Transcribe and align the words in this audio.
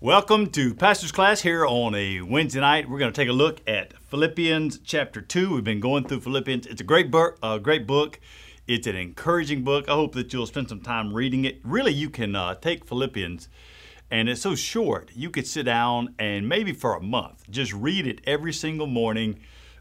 Welcome 0.00 0.50
to 0.50 0.76
Pastor's 0.76 1.10
Class 1.10 1.40
here 1.40 1.66
on 1.66 1.92
a 1.96 2.20
Wednesday 2.20 2.60
night. 2.60 2.88
We're 2.88 3.00
going 3.00 3.12
to 3.12 3.20
take 3.20 3.28
a 3.28 3.32
look 3.32 3.60
at 3.66 4.00
Philippians 4.04 4.78
chapter 4.84 5.20
2. 5.20 5.56
We've 5.56 5.64
been 5.64 5.80
going 5.80 6.04
through 6.04 6.20
Philippians. 6.20 6.68
It's 6.68 6.80
a 6.80 6.84
great 6.84 7.10
book, 7.10 7.36
a 7.42 7.58
great 7.58 7.84
book. 7.84 8.20
It's 8.68 8.86
an 8.86 8.94
encouraging 8.94 9.64
book. 9.64 9.88
I 9.88 9.94
hope 9.94 10.14
that 10.14 10.32
you'll 10.32 10.46
spend 10.46 10.68
some 10.68 10.82
time 10.82 11.12
reading 11.12 11.44
it. 11.44 11.58
Really, 11.64 11.92
you 11.92 12.10
can 12.10 12.36
uh, 12.36 12.54
take 12.54 12.84
Philippians, 12.86 13.48
and 14.08 14.28
it's 14.28 14.40
so 14.40 14.54
short. 14.54 15.10
You 15.16 15.30
could 15.30 15.48
sit 15.48 15.64
down 15.64 16.14
and 16.16 16.48
maybe 16.48 16.72
for 16.72 16.94
a 16.94 17.02
month 17.02 17.50
just 17.50 17.72
read 17.72 18.06
it 18.06 18.20
every 18.24 18.52
single 18.52 18.86
morning 18.86 19.40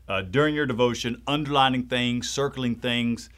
uh, 0.10 0.24
during 0.24 0.56
your 0.56 0.66
devotion, 0.66 1.22
underlining 1.28 1.84
things, 1.84 2.28
circling 2.28 2.74
things. 2.74 3.30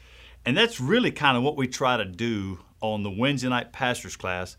And 0.46 0.56
that's 0.56 0.80
really 0.80 1.10
kind 1.10 1.36
of 1.36 1.42
what 1.42 1.58
we 1.58 1.68
try 1.68 1.98
to 1.98 2.06
do 2.06 2.60
on 2.80 3.02
the 3.02 3.10
Wednesday 3.10 3.48
night 3.48 3.72
pastor's 3.72 4.16
class 4.16 4.56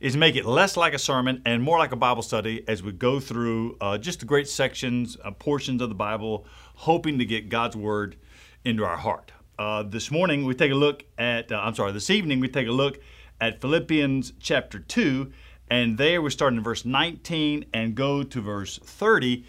is 0.00 0.16
make 0.16 0.36
it 0.36 0.44
less 0.44 0.76
like 0.76 0.94
a 0.94 0.98
sermon 0.98 1.40
and 1.44 1.62
more 1.62 1.78
like 1.78 1.92
a 1.92 1.96
Bible 1.96 2.22
study 2.22 2.64
as 2.66 2.82
we 2.82 2.92
go 2.92 3.20
through 3.20 3.76
uh, 3.80 3.98
just 3.98 4.20
the 4.20 4.26
great 4.26 4.48
sections, 4.48 5.16
uh, 5.24 5.30
portions 5.30 5.80
of 5.80 5.88
the 5.88 5.94
Bible, 5.94 6.46
hoping 6.74 7.18
to 7.18 7.24
get 7.24 7.48
God's 7.48 7.76
Word 7.76 8.16
into 8.64 8.84
our 8.84 8.96
heart. 8.96 9.32
Uh, 9.58 9.82
this 9.82 10.10
morning 10.10 10.44
we 10.44 10.54
take 10.54 10.72
a 10.72 10.76
look 10.76 11.04
at, 11.18 11.52
uh, 11.52 11.60
I'm 11.62 11.74
sorry, 11.74 11.92
this 11.92 12.10
evening 12.10 12.40
we 12.40 12.48
take 12.48 12.66
a 12.66 12.72
look 12.72 12.98
at 13.40 13.60
Philippians 13.60 14.32
chapter 14.40 14.78
2, 14.78 15.32
and 15.70 15.98
there 15.98 16.20
we 16.20 16.30
start 16.30 16.52
in 16.52 16.62
verse 16.62 16.84
19 16.84 17.66
and 17.72 17.94
go 17.94 18.22
to 18.22 18.40
verse 18.40 18.78
30. 18.78 19.44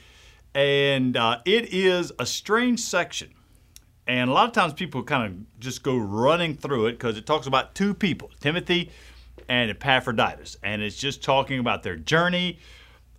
And 0.55 1.17
uh, 1.17 1.39
it 1.45 1.73
is 1.73 2.11
a 2.19 2.25
strange 2.25 2.79
section. 2.79 3.33
And 4.07 4.29
a 4.29 4.33
lot 4.33 4.47
of 4.47 4.53
times 4.53 4.73
people 4.73 5.03
kind 5.03 5.25
of 5.25 5.59
just 5.59 5.83
go 5.83 5.95
running 5.95 6.55
through 6.55 6.87
it 6.87 6.93
because 6.93 7.17
it 7.17 7.25
talks 7.25 7.47
about 7.47 7.73
two 7.73 7.93
people, 7.93 8.31
Timothy 8.39 8.91
and 9.47 9.69
Epaphroditus. 9.71 10.57
And 10.63 10.81
it's 10.81 10.97
just 10.97 11.23
talking 11.23 11.59
about 11.59 11.83
their 11.83 11.95
journey, 11.95 12.59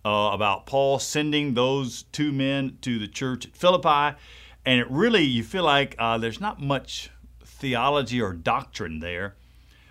uh, 0.03 0.29
about 0.31 0.67
Paul 0.67 0.99
sending 0.99 1.53
those 1.53 2.03
two 2.11 2.31
men 2.31 2.77
to 2.81 2.99
the 2.99 3.07
church 3.07 3.45
at 3.47 3.55
Philippi. 3.55 4.15
And 4.65 4.79
it 4.79 4.89
really, 4.89 5.23
you 5.23 5.43
feel 5.43 5.63
like 5.63 5.95
uh, 5.97 6.17
there's 6.17 6.39
not 6.39 6.61
much 6.61 7.09
theology 7.43 8.21
or 8.21 8.33
doctrine 8.33 8.99
there. 8.99 9.35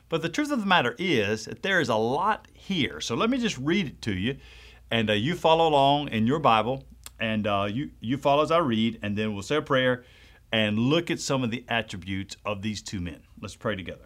But 0.09 0.23
the 0.23 0.29
truth 0.29 0.53
of 0.53 0.61
the 0.61 0.67
matter 0.67 0.95
is 0.99 1.47
that 1.47 1.63
there 1.63 1.81
is 1.81 1.89
a 1.89 1.97
lot 1.97 2.47
here. 2.53 3.01
So 3.01 3.17
let 3.17 3.31
me 3.31 3.39
just 3.39 3.59
read 3.59 3.87
it 3.87 4.03
to 4.03 4.15
you. 4.15 4.37
And 4.91 5.11
uh, 5.11 5.15
you 5.15 5.35
follow 5.35 5.69
along 5.69 6.09
in 6.09 6.27
your 6.27 6.39
Bible. 6.39 6.85
And 7.19 7.47
uh, 7.47 7.69
you, 7.71 7.91
you 8.01 8.17
follow 8.17 8.45
as 8.45 8.53
I 8.53 8.59
read. 8.59 9.01
And 9.03 9.17
then 9.17 9.35
we'll 9.35 9.43
say 9.43 9.57
a 9.57 9.63
prayer 9.63 10.05
and 10.55 10.79
look 10.79 11.11
at 11.11 11.19
some 11.19 11.43
of 11.43 11.51
the 11.51 11.65
attributes 11.69 12.37
of 12.45 12.63
these 12.63 12.81
two 12.81 13.01
men. 13.01 13.21
Let's 13.41 13.57
pray 13.57 13.75
together. 13.75 14.05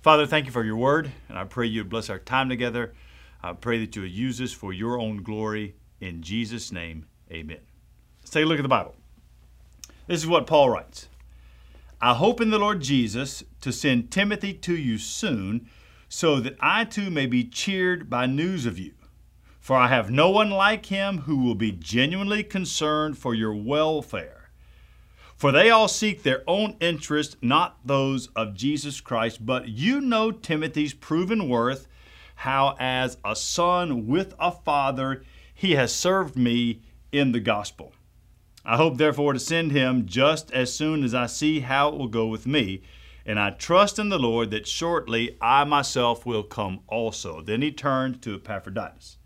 Father, 0.00 0.24
thank 0.24 0.46
you 0.46 0.52
for 0.52 0.62
your 0.62 0.76
word, 0.76 1.10
and 1.28 1.36
I 1.36 1.42
pray 1.42 1.66
you 1.66 1.82
bless 1.82 2.08
our 2.08 2.20
time 2.20 2.48
together. 2.48 2.94
I 3.42 3.54
pray 3.54 3.80
that 3.80 3.96
you 3.96 4.02
would 4.02 4.12
use 4.12 4.38
this 4.38 4.52
for 4.52 4.72
your 4.72 5.00
own 5.00 5.24
glory. 5.24 5.74
In 6.00 6.22
Jesus' 6.22 6.70
name, 6.70 7.06
amen. 7.28 7.58
Let's 8.20 8.30
take 8.30 8.44
a 8.44 8.46
look 8.46 8.60
at 8.60 8.62
the 8.62 8.68
Bible. 8.68 8.94
This 10.06 10.20
is 10.20 10.28
what 10.28 10.46
Paul 10.46 10.70
writes 10.70 11.08
I 12.00 12.14
hope 12.14 12.40
in 12.40 12.50
the 12.50 12.58
Lord 12.60 12.80
Jesus 12.80 13.42
to 13.62 13.72
send 13.72 14.12
Timothy 14.12 14.54
to 14.54 14.76
you 14.76 14.98
soon, 14.98 15.68
so 16.08 16.38
that 16.38 16.54
I 16.60 16.84
too 16.84 17.10
may 17.10 17.26
be 17.26 17.42
cheered 17.42 18.08
by 18.08 18.26
news 18.26 18.64
of 18.64 18.78
you. 18.78 18.94
For 19.58 19.74
I 19.74 19.88
have 19.88 20.08
no 20.08 20.30
one 20.30 20.50
like 20.50 20.86
him 20.86 21.22
who 21.22 21.38
will 21.38 21.56
be 21.56 21.72
genuinely 21.72 22.44
concerned 22.44 23.18
for 23.18 23.34
your 23.34 23.56
welfare. 23.56 24.43
For 25.44 25.52
they 25.52 25.68
all 25.68 25.88
seek 25.88 26.22
their 26.22 26.42
own 26.46 26.74
interest, 26.80 27.36
not 27.42 27.76
those 27.84 28.28
of 28.28 28.54
Jesus 28.54 29.02
Christ. 29.02 29.44
But 29.44 29.68
you 29.68 30.00
know 30.00 30.30
Timothy's 30.30 30.94
proven 30.94 31.50
worth, 31.50 31.86
how 32.36 32.76
as 32.80 33.18
a 33.22 33.36
son 33.36 34.06
with 34.06 34.34
a 34.38 34.50
father 34.50 35.22
he 35.52 35.72
has 35.72 35.94
served 35.94 36.34
me 36.34 36.80
in 37.12 37.32
the 37.32 37.40
gospel. 37.40 37.92
I 38.64 38.78
hope 38.78 38.96
therefore 38.96 39.34
to 39.34 39.38
send 39.38 39.72
him 39.72 40.06
just 40.06 40.50
as 40.52 40.74
soon 40.74 41.04
as 41.04 41.14
I 41.14 41.26
see 41.26 41.60
how 41.60 41.88
it 41.90 41.98
will 41.98 42.08
go 42.08 42.26
with 42.26 42.46
me. 42.46 42.80
And 43.26 43.38
I 43.38 43.50
trust 43.50 43.98
in 43.98 44.08
the 44.08 44.18
Lord 44.18 44.50
that 44.50 44.66
shortly 44.66 45.36
I 45.42 45.64
myself 45.64 46.24
will 46.24 46.42
come 46.42 46.80
also. 46.86 47.42
Then 47.42 47.60
he 47.60 47.70
turned 47.70 48.22
to 48.22 48.36
Epaphroditus. 48.36 49.18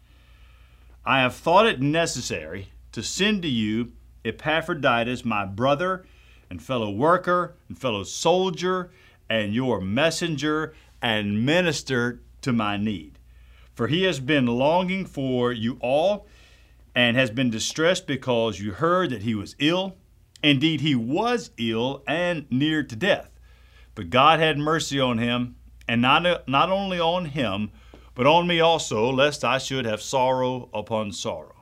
I 1.06 1.20
have 1.20 1.36
thought 1.36 1.66
it 1.66 1.80
necessary 1.80 2.72
to 2.90 3.04
send 3.04 3.42
to 3.42 3.48
you 3.48 3.92
Epaphroditus, 4.24 5.24
my 5.24 5.44
brother 5.44 6.04
and 6.50 6.62
fellow 6.62 6.90
worker 6.90 7.56
and 7.68 7.78
fellow 7.78 8.02
soldier, 8.04 8.90
and 9.28 9.54
your 9.54 9.80
messenger 9.80 10.74
and 11.02 11.44
minister 11.44 12.20
to 12.40 12.52
my 12.52 12.76
need. 12.76 13.18
For 13.74 13.86
he 13.86 14.04
has 14.04 14.20
been 14.20 14.46
longing 14.46 15.04
for 15.06 15.52
you 15.52 15.78
all 15.80 16.26
and 16.94 17.16
has 17.16 17.30
been 17.30 17.50
distressed 17.50 18.06
because 18.06 18.58
you 18.58 18.72
heard 18.72 19.10
that 19.10 19.22
he 19.22 19.34
was 19.34 19.54
ill. 19.58 19.96
Indeed, 20.42 20.80
he 20.80 20.94
was 20.94 21.50
ill 21.58 22.02
and 22.06 22.46
near 22.50 22.82
to 22.82 22.96
death. 22.96 23.30
But 23.94 24.10
God 24.10 24.40
had 24.40 24.58
mercy 24.58 24.98
on 24.98 25.18
him, 25.18 25.56
and 25.86 26.00
not, 26.00 26.48
not 26.48 26.70
only 26.70 26.98
on 26.98 27.26
him, 27.26 27.70
but 28.14 28.26
on 28.26 28.46
me 28.46 28.60
also, 28.60 29.12
lest 29.12 29.44
I 29.44 29.58
should 29.58 29.84
have 29.84 30.02
sorrow 30.02 30.68
upon 30.72 31.12
sorrow. 31.12 31.57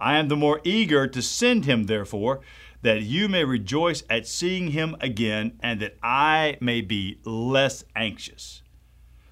I 0.00 0.18
am 0.18 0.28
the 0.28 0.36
more 0.36 0.60
eager 0.64 1.06
to 1.06 1.22
send 1.22 1.64
him, 1.64 1.84
therefore, 1.84 2.40
that 2.82 3.02
you 3.02 3.28
may 3.28 3.44
rejoice 3.44 4.02
at 4.08 4.26
seeing 4.26 4.70
him 4.70 4.96
again, 5.00 5.58
and 5.60 5.80
that 5.80 5.96
I 6.02 6.56
may 6.60 6.80
be 6.80 7.20
less 7.24 7.84
anxious. 7.94 8.62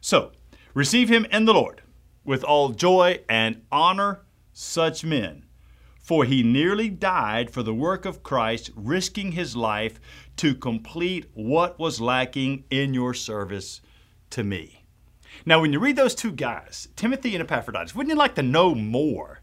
So, 0.01 0.33
receive 0.75 1.09
him 1.09 1.27
in 1.33 1.47
the 1.47 1.55
Lord 1.55 1.83
with 2.25 2.45
all 2.45 2.71
joy 2.71 3.21
and 3.29 3.62
honor 3.73 4.21
such 4.53 5.05
men. 5.05 5.45
For 5.99 6.25
he 6.25 6.43
nearly 6.43 6.89
died 6.89 7.50
for 7.50 7.62
the 7.62 7.75
work 7.75 8.05
of 8.05 8.23
Christ, 8.23 8.71
risking 8.75 9.33
his 9.33 9.56
life 9.56 10.00
to 10.37 10.55
complete 10.55 11.27
what 11.35 11.79
was 11.79 12.00
lacking 12.00 12.65
in 12.71 12.95
your 12.95 13.12
service 13.12 13.81
to 14.31 14.45
me. 14.45 14.85
Now, 15.45 15.61
when 15.61 15.73
you 15.73 15.79
read 15.79 15.97
those 15.97 16.15
two 16.15 16.33
guys, 16.33 16.89
Timothy 16.97 17.35
and 17.35 17.43
Epaphroditus, 17.43 17.95
wouldn't 17.95 18.12
you 18.12 18.19
like 18.19 18.35
to 18.37 18.43
know 18.43 18.75
more 18.75 19.38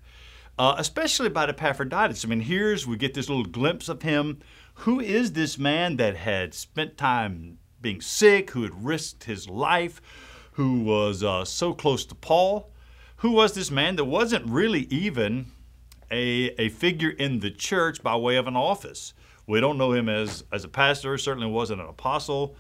uh, 0.58 0.76
especially 0.78 1.28
about 1.28 1.50
Epaphroditus. 1.50 2.24
I 2.24 2.28
mean, 2.28 2.42
here's 2.42 2.88
we 2.88 2.98
get 2.98 3.14
this 3.14 3.30
little 3.30 3.46
glimpse 3.46 3.90
of 3.90 4.02
him. 4.02 4.40
Who 4.80 5.00
is 5.00 5.34
this 5.34 5.58
man 5.58 5.98
that 5.98 6.18
had 6.18 6.54
spent 6.54 6.98
time 6.98 7.60
being 7.82 8.02
sick, 8.02 8.52
who 8.52 8.64
had 8.64 8.86
risked 8.86 9.26
his 9.26 9.48
life, 9.50 10.02
who 10.54 10.82
was 10.82 11.24
uh, 11.24 11.46
so 11.46 11.74
close 11.74 12.06
to 12.06 12.16
Paul? 12.16 12.72
Who 13.18 13.32
was 13.32 13.54
this 13.54 13.72
man 13.72 13.96
that 13.96 14.06
wasn't 14.06 14.50
really 14.50 14.82
even 14.90 15.52
a, 16.12 16.54
a 16.60 16.70
figure 16.70 17.10
in 17.10 17.40
the 17.40 17.52
church 17.52 18.04
by 18.04 18.16
way 18.16 18.36
of 18.36 18.48
an 18.48 18.56
office? 18.56 19.14
We 19.48 19.62
don't 19.62 19.78
know 19.78 19.92
him 19.92 20.10
as, 20.10 20.44
as 20.52 20.64
a 20.64 20.70
pastor, 20.70 21.18
certainly 21.18 21.50
wasn't 21.50 21.82
an 21.82 21.88
apostle. 21.88 22.56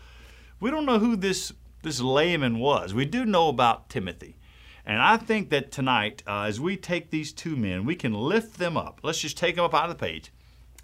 We 0.59 0.71
don't 0.71 0.85
know 0.85 0.99
who 0.99 1.15
this, 1.15 1.51
this 1.81 1.99
layman 1.99 2.59
was. 2.59 2.93
We 2.93 3.05
do 3.05 3.25
know 3.25 3.49
about 3.49 3.89
Timothy. 3.89 4.37
And 4.85 5.01
I 5.01 5.17
think 5.17 5.49
that 5.49 5.71
tonight, 5.71 6.21
uh, 6.27 6.43
as 6.43 6.59
we 6.59 6.77
take 6.77 7.09
these 7.09 7.33
two 7.33 7.55
men, 7.55 7.85
we 7.85 7.95
can 7.95 8.13
lift 8.13 8.59
them 8.59 8.77
up. 8.77 8.99
Let's 9.01 9.19
just 9.19 9.37
take 9.37 9.55
them 9.55 9.65
up 9.65 9.73
out 9.73 9.89
of 9.89 9.97
the 9.97 10.05
page 10.05 10.31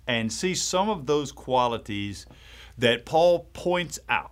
and 0.07 0.34
see 0.34 0.56
some 0.56 0.89
of 0.89 1.06
those 1.06 1.31
qualities 1.31 2.25
that 2.78 3.06
Paul 3.06 3.47
points 3.53 4.00
out. 4.09 4.31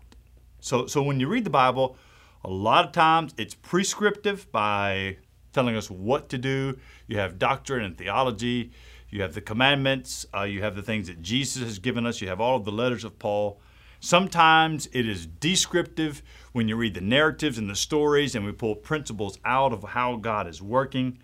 So, 0.60 0.88
so 0.88 1.04
when 1.04 1.20
you 1.20 1.28
read 1.28 1.44
the 1.44 1.52
Bible, 1.52 1.98
a 2.44 2.50
lot 2.50 2.86
of 2.86 2.92
times 2.92 3.34
it's 3.38 3.54
prescriptive 3.54 4.52
by 4.52 5.18
telling 5.54 5.76
us 5.76 5.90
what 5.90 6.30
to 6.30 6.38
do. 6.38 6.78
You 7.08 7.18
have 7.20 7.38
doctrine 7.38 7.84
and 7.84 7.98
theology. 7.98 8.72
You 9.10 9.22
have 9.22 9.34
the 9.34 9.42
commandments. 9.42 10.26
Uh, 10.36 10.44
you 10.44 10.62
have 10.62 10.76
the 10.76 10.82
things 10.82 11.08
that 11.08 11.22
Jesus 11.22 11.64
has 11.64 11.80
given 11.80 12.06
us. 12.06 12.22
You 12.22 12.28
have 12.30 12.42
all 12.42 12.58
of 12.58 12.66
the 12.66 12.72
letters 12.72 13.04
of 13.04 13.20
Paul. 13.20 13.60
Sometimes 14.00 14.88
it 14.94 15.08
is 15.08 15.26
descriptive 15.26 16.22
when 16.54 16.70
you 16.70 16.76
read 16.76 16.94
the 16.94 17.02
narratives 17.02 17.58
and 17.58 17.70
the 17.70 17.76
stories 17.76 18.34
and 18.34 18.46
we 18.46 18.52
pull 18.52 18.76
principles 18.76 19.38
out 19.44 19.74
of 19.74 19.84
how 19.84 20.16
God 20.16 20.48
is 20.48 20.62
working. 20.62 21.20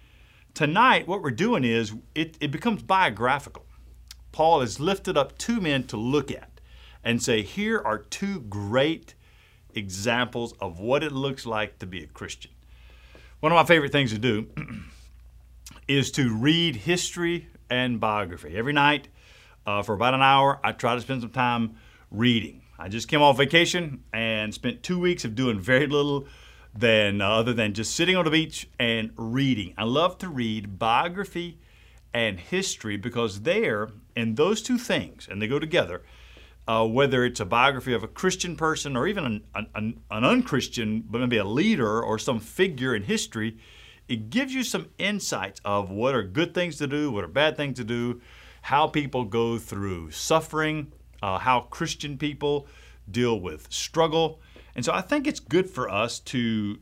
Tonight, 0.53 1.07
what 1.07 1.21
we're 1.21 1.31
doing 1.31 1.63
is 1.63 1.93
it, 2.13 2.37
it 2.41 2.51
becomes 2.51 2.83
biographical. 2.83 3.65
Paul 4.31 4.59
has 4.59 4.79
lifted 4.79 5.17
up 5.17 5.37
two 5.37 5.61
men 5.61 5.83
to 5.87 5.97
look 5.97 6.31
at 6.31 6.59
and 7.03 7.23
say, 7.23 7.41
here 7.41 7.81
are 7.83 7.99
two 7.99 8.41
great 8.41 9.13
examples 9.73 10.53
of 10.59 10.79
what 10.79 11.03
it 11.03 11.11
looks 11.11 11.45
like 11.45 11.79
to 11.79 11.85
be 11.85 12.03
a 12.03 12.07
Christian. 12.07 12.51
One 13.39 13.51
of 13.51 13.55
my 13.55 13.63
favorite 13.63 13.91
things 13.91 14.11
to 14.11 14.17
do 14.17 14.47
is 15.87 16.11
to 16.11 16.35
read 16.35 16.75
history 16.75 17.47
and 17.69 17.99
biography. 17.99 18.57
Every 18.57 18.73
night, 18.73 19.07
uh, 19.65 19.81
for 19.83 19.93
about 19.93 20.13
an 20.13 20.21
hour, 20.21 20.59
I 20.63 20.73
try 20.73 20.95
to 20.95 21.01
spend 21.01 21.21
some 21.21 21.31
time 21.31 21.77
reading. 22.11 22.61
I 22.77 22.89
just 22.89 23.07
came 23.07 23.21
off 23.21 23.37
vacation 23.37 24.03
and 24.11 24.53
spent 24.53 24.83
two 24.83 24.99
weeks 24.99 25.23
of 25.23 25.35
doing 25.35 25.59
very 25.59 25.87
little 25.87 26.27
than 26.73 27.21
uh, 27.21 27.29
other 27.29 27.53
than 27.53 27.73
just 27.73 27.95
sitting 27.95 28.15
on 28.17 28.25
the 28.25 28.31
beach 28.31 28.67
and 28.77 29.11
reading. 29.15 29.73
I 29.77 29.85
love 29.85 30.17
to 30.19 30.27
read 30.27 30.77
biography 30.77 31.59
and 32.13 32.39
history 32.39 32.97
because 32.97 33.41
there, 33.41 33.89
in 34.15 34.35
those 34.35 34.61
two 34.61 34.77
things, 34.77 35.27
and 35.29 35.41
they 35.41 35.47
go 35.47 35.59
together, 35.59 36.03
uh, 36.67 36.85
whether 36.85 37.23
it's 37.23 37.39
a 37.39 37.45
biography 37.45 37.93
of 37.93 38.03
a 38.03 38.07
Christian 38.07 38.55
person 38.55 38.97
or 38.97 39.07
even 39.07 39.25
an, 39.25 39.67
an, 39.73 40.01
an 40.11 40.25
unchristian, 40.25 41.03
but 41.09 41.21
maybe 41.21 41.37
a 41.37 41.45
leader 41.45 42.01
or 42.01 42.19
some 42.19 42.39
figure 42.39 42.95
in 42.95 43.03
history, 43.03 43.57
it 44.07 44.29
gives 44.29 44.53
you 44.53 44.63
some 44.63 44.87
insights 44.97 45.61
of 45.63 45.89
what 45.89 46.13
are 46.13 46.23
good 46.23 46.53
things 46.53 46.77
to 46.77 46.87
do, 46.87 47.11
what 47.11 47.23
are 47.23 47.29
bad 47.29 47.55
things 47.55 47.77
to 47.77 47.83
do, 47.83 48.21
how 48.63 48.87
people 48.87 49.23
go 49.23 49.57
through 49.57 50.11
suffering, 50.11 50.91
uh, 51.25 51.39
how 51.39 51.61
Christian 51.61 52.19
people 52.19 52.67
deal 53.09 53.39
with 53.39 53.71
struggle. 53.73 54.39
And 54.75 54.85
so 54.85 54.93
I 54.93 55.01
think 55.01 55.25
it's 55.25 55.39
good 55.39 55.67
for 55.67 55.89
us 55.89 56.19
to 56.19 56.77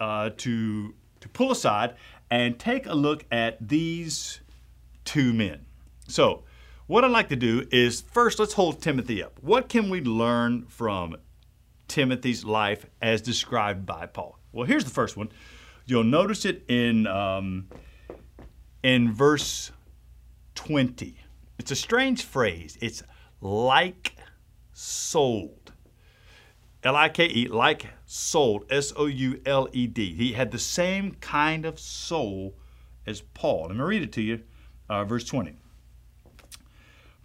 uh, 0.00 0.30
to 0.38 0.94
to 1.20 1.28
pull 1.28 1.52
aside 1.52 1.94
and 2.28 2.58
take 2.58 2.86
a 2.86 2.94
look 2.94 3.24
at 3.30 3.56
these 3.66 4.40
two 5.04 5.32
men. 5.32 5.66
So, 6.08 6.42
what 6.88 7.04
I'd 7.04 7.12
like 7.12 7.28
to 7.28 7.36
do 7.36 7.64
is 7.70 8.00
first 8.00 8.40
let's 8.40 8.54
hold 8.54 8.82
Timothy 8.82 9.22
up. 9.22 9.38
What 9.40 9.68
can 9.68 9.88
we 9.88 10.00
learn 10.00 10.66
from 10.66 11.16
Timothy's 11.86 12.44
life 12.44 12.86
as 13.00 13.20
described 13.20 13.86
by 13.86 14.06
Paul? 14.06 14.36
Well, 14.50 14.66
here's 14.66 14.84
the 14.84 14.90
first 14.90 15.16
one. 15.16 15.28
You'll 15.84 16.02
notice 16.02 16.44
it 16.44 16.64
in 16.66 17.06
um, 17.06 17.68
in 18.82 19.12
verse 19.12 19.70
20. 20.56 21.16
It's 21.60 21.70
a 21.70 21.76
strange 21.76 22.24
phrase. 22.24 22.76
It's 22.80 23.04
like 23.46 24.16
sold. 24.72 25.72
L 26.82 26.96
I 26.96 27.08
K 27.08 27.26
E, 27.26 27.48
like 27.48 27.86
sold, 28.04 28.64
S 28.70 28.92
O 28.96 29.06
U 29.06 29.40
L 29.46 29.68
E 29.72 29.86
D. 29.86 30.14
He 30.14 30.32
had 30.32 30.50
the 30.50 30.58
same 30.58 31.12
kind 31.20 31.64
of 31.64 31.78
soul 31.78 32.54
as 33.06 33.20
Paul. 33.20 33.66
Let 33.68 33.76
me 33.76 33.82
read 33.82 34.02
it 34.02 34.12
to 34.14 34.22
you, 34.22 34.42
uh, 34.88 35.04
verse 35.04 35.24
20. 35.24 35.56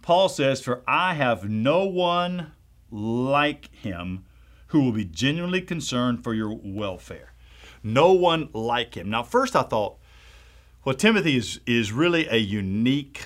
Paul 0.00 0.28
says, 0.28 0.60
For 0.60 0.82
I 0.86 1.14
have 1.14 1.48
no 1.48 1.84
one 1.84 2.52
like 2.90 3.72
him 3.74 4.24
who 4.68 4.80
will 4.80 4.92
be 4.92 5.04
genuinely 5.04 5.60
concerned 5.60 6.24
for 6.24 6.34
your 6.34 6.58
welfare. 6.62 7.32
No 7.82 8.12
one 8.12 8.48
like 8.52 8.96
him. 8.96 9.10
Now, 9.10 9.22
first 9.22 9.54
I 9.54 9.62
thought, 9.62 9.98
well, 10.84 10.94
Timothy 10.94 11.36
is, 11.36 11.60
is 11.66 11.92
really 11.92 12.26
a 12.28 12.36
unique 12.36 13.24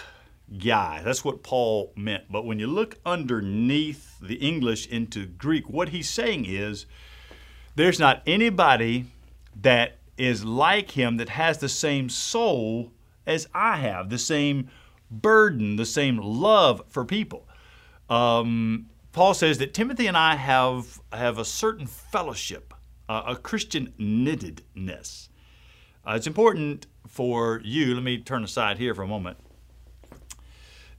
guy. 0.58 1.02
That's 1.04 1.24
what 1.24 1.42
Paul 1.42 1.92
meant. 1.96 2.24
But 2.30 2.44
when 2.44 2.58
you 2.58 2.66
look 2.66 2.98
underneath 3.04 4.18
the 4.20 4.36
English 4.36 4.86
into 4.86 5.26
Greek, 5.26 5.68
what 5.68 5.90
he's 5.90 6.08
saying 6.08 6.46
is 6.46 6.86
there's 7.74 7.98
not 7.98 8.22
anybody 8.26 9.06
that 9.60 9.98
is 10.16 10.44
like 10.44 10.92
him 10.92 11.16
that 11.18 11.30
has 11.30 11.58
the 11.58 11.68
same 11.68 12.08
soul 12.08 12.92
as 13.26 13.48
I 13.54 13.76
have, 13.78 14.08
the 14.08 14.18
same 14.18 14.70
burden, 15.10 15.76
the 15.76 15.86
same 15.86 16.18
love 16.18 16.82
for 16.88 17.04
people. 17.04 17.48
Um, 18.08 18.86
Paul 19.12 19.34
says 19.34 19.58
that 19.58 19.74
Timothy 19.74 20.06
and 20.06 20.16
I 20.16 20.36
have, 20.36 21.00
have 21.12 21.38
a 21.38 21.44
certain 21.44 21.86
fellowship, 21.86 22.72
uh, 23.08 23.22
a 23.26 23.36
Christian 23.36 23.92
knittedness. 23.98 25.28
Uh, 26.06 26.14
it's 26.14 26.26
important 26.26 26.86
for 27.08 27.60
you, 27.64 27.94
let 27.94 28.02
me 28.02 28.18
turn 28.18 28.44
aside 28.44 28.78
here 28.78 28.94
for 28.94 29.02
a 29.02 29.06
moment, 29.06 29.38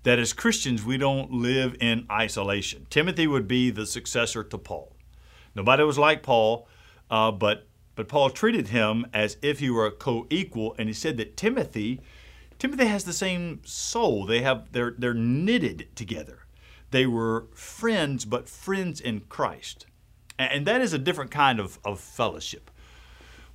that 0.08 0.20
as 0.20 0.32
Christians 0.32 0.86
we 0.86 0.98
don't 0.98 1.34
live 1.34 1.76
in 1.82 2.08
isolation. 2.10 2.88
Timothy 2.90 3.28
would 3.28 3.46
be 3.46 3.70
the 3.70 3.86
successor 3.86 4.42
to 4.42 4.58
Paul. 4.58 4.96
Nobody 5.54 5.84
was 5.84 5.98
like 5.98 6.24
Paul, 6.24 6.66
uh, 7.12 7.30
but 7.32 7.68
but 7.96 8.08
Paul 8.08 8.30
treated 8.30 8.70
him 8.70 9.06
as 9.14 9.36
if 9.42 9.60
he 9.60 9.70
were 9.70 9.86
a 9.86 9.92
co-equal, 9.92 10.76
and 10.80 10.88
he 10.88 10.94
said 10.94 11.18
that 11.18 11.36
Timothy, 11.36 12.00
Timothy 12.58 12.86
has 12.86 13.04
the 13.04 13.12
same 13.12 13.60
soul. 13.66 14.26
They 14.26 14.40
have 14.44 14.72
they're 14.72 14.96
they're 14.98 15.14
knitted 15.14 15.94
together. 15.94 16.46
They 16.92 17.06
were 17.06 17.48
friends, 17.54 18.24
but 18.24 18.48
friends 18.48 19.02
in 19.02 19.24
Christ, 19.28 19.88
and 20.40 20.66
that 20.66 20.80
is 20.80 20.94
a 20.94 20.98
different 20.98 21.32
kind 21.32 21.60
of, 21.60 21.80
of 21.84 22.00
fellowship. 22.00 22.72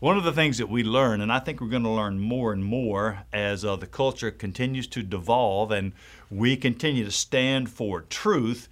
One 0.03 0.19
of 0.19 0.25
the 0.25 0.33
things 0.33 0.59
that 0.59 0.69
we 0.69 0.83
learn, 0.83 1.21
and 1.21 1.33
I 1.33 1.39
think 1.39 1.61
we're 1.61 1.69
going 1.69 1.85
to 1.85 1.89
learn 1.89 2.19
more 2.19 2.53
and 2.53 2.65
more 2.65 3.21
as 3.33 3.65
uh, 3.65 3.77
the 3.77 3.87
culture 3.87 4.33
continues 4.33 4.89
to 4.89 5.03
devolve 5.05 5.71
and 5.71 5.93
we 6.29 6.57
continue 6.57 7.05
to 7.05 7.13
stand 7.13 7.71
for 7.71 8.01
truth, 8.01 8.69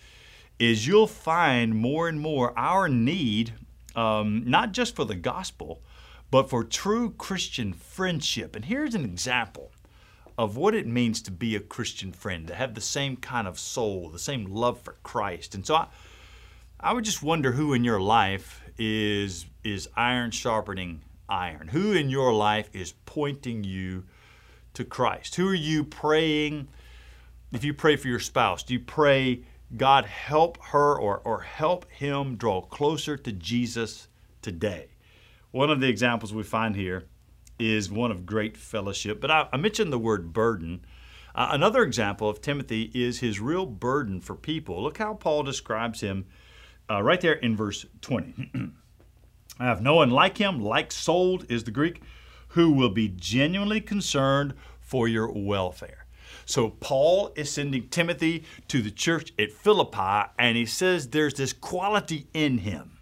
is 0.59 0.89
you'll 0.89 1.07
find 1.07 1.77
more 1.77 2.09
and 2.09 2.19
more 2.19 2.53
our 2.59 2.89
need, 2.89 3.53
um, 3.95 4.43
not 4.45 4.73
just 4.73 4.97
for 4.97 5.05
the 5.05 5.15
gospel, 5.15 5.81
but 6.33 6.51
for 6.51 6.65
true 6.65 7.11
Christian 7.11 7.75
friendship. 7.75 8.57
And 8.57 8.65
here's 8.65 8.97
an 8.97 9.05
example 9.05 9.71
of 10.37 10.57
what 10.57 10.75
it 10.75 10.89
means 10.89 11.23
to 11.23 11.31
be 11.31 11.55
a 11.55 11.61
Christian 11.61 12.11
friend, 12.11 12.49
to 12.49 12.57
have 12.57 12.75
the 12.75 12.81
same 12.81 13.17
kind 13.17 13.47
of 13.47 13.57
soul, 13.57 14.09
the 14.09 14.19
same 14.19 14.47
love 14.47 14.81
for 14.81 14.97
Christ. 15.05 15.55
And 15.55 15.65
so 15.65 15.77
I, 15.77 15.87
I 16.81 16.93
would 16.93 17.05
just 17.05 17.23
wonder 17.23 17.53
who 17.53 17.73
in 17.73 17.85
your 17.85 18.01
life 18.01 18.63
is 18.77 19.47
is 19.63 19.89
iron 19.95 20.33
sharpening 20.33 21.03
iron? 21.31 21.69
Who 21.69 21.93
in 21.93 22.11
your 22.11 22.33
life 22.33 22.69
is 22.73 22.95
pointing 23.07 23.65
you 23.65 24.05
to 24.75 24.85
Christ? 24.85 25.37
Who 25.37 25.49
are 25.49 25.55
you 25.55 25.85
praying? 25.85 26.69
If 27.53 27.65
you 27.65 27.75
pray 27.75 27.97
for 27.97 28.09
your 28.09 28.21
spouse, 28.21 28.63
do 28.63 28.75
you 28.75 28.81
pray, 28.81 29.45
God, 29.77 30.05
help 30.05 30.63
her 30.67 30.99
or, 30.99 31.19
or 31.25 31.41
help 31.41 31.91
him 31.91 32.37
draw 32.37 32.61
closer 32.61 33.17
to 33.17 33.33
Jesus 33.33 34.09
today? 34.43 34.89
One 35.51 35.71
of 35.71 35.81
the 35.81 35.89
examples 35.89 36.33
we 36.33 36.43
find 36.43 36.77
here 36.77 37.07
is 37.59 37.91
one 37.91 38.11
of 38.11 38.25
great 38.25 38.57
fellowship. 38.57 39.21
But 39.21 39.31
I, 39.31 39.49
I 39.53 39.57
mentioned 39.57 39.93
the 39.93 39.99
word 39.99 40.33
burden. 40.33 40.85
Uh, 41.35 41.49
another 41.53 41.83
example 41.83 42.29
of 42.29 42.41
Timothy 42.41 42.91
is 42.95 43.21
his 43.21 43.41
real 43.41 43.67
burden 43.67 44.21
for 44.21 44.35
people. 44.35 44.83
Look 44.83 44.99
how 44.99 45.15
Paul 45.15 45.43
describes 45.43 46.01
him 46.01 46.27
uh, 46.91 47.03
right 47.03 47.21
there 47.21 47.35
in 47.35 47.57
verse 47.57 47.87
20. 48.01 48.73
I 49.61 49.67
have 49.67 49.83
no 49.83 49.97
one 49.97 50.11
like 50.11 50.39
him, 50.39 50.59
like 50.59 50.91
souled 50.91 51.45
is 51.51 51.65
the 51.65 51.71
Greek, 51.71 52.01
who 52.49 52.73
will 52.73 52.89
be 52.89 53.09
genuinely 53.09 53.83
concerned 53.83 54.55
for 54.81 55.07
your 55.07 55.31
welfare. 55.31 56.07
So 56.47 56.71
Paul 56.71 57.33
is 57.37 57.53
sending 57.53 57.89
Timothy 57.89 58.45
to 58.69 58.81
the 58.81 58.91
church 58.91 59.35
at 59.39 59.53
Philippi, 59.53 60.31
and 60.39 60.57
he 60.57 60.65
says 60.65 61.09
there's 61.09 61.35
this 61.35 61.53
quality 61.53 62.27
in 62.33 62.59
him 62.59 62.99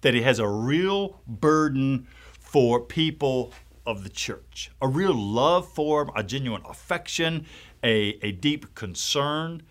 that 0.00 0.14
he 0.14 0.22
has 0.22 0.38
a 0.38 0.48
real 0.48 1.20
burden 1.26 2.08
for 2.40 2.80
people 2.80 3.52
of 3.86 4.04
the 4.04 4.10
church, 4.10 4.70
a 4.80 4.88
real 4.88 5.14
love 5.14 5.68
for 5.68 6.06
them, 6.06 6.14
a 6.16 6.22
genuine 6.22 6.62
affection, 6.66 7.44
a, 7.82 8.18
a 8.22 8.32
deep 8.32 8.74
concern. 8.74 9.62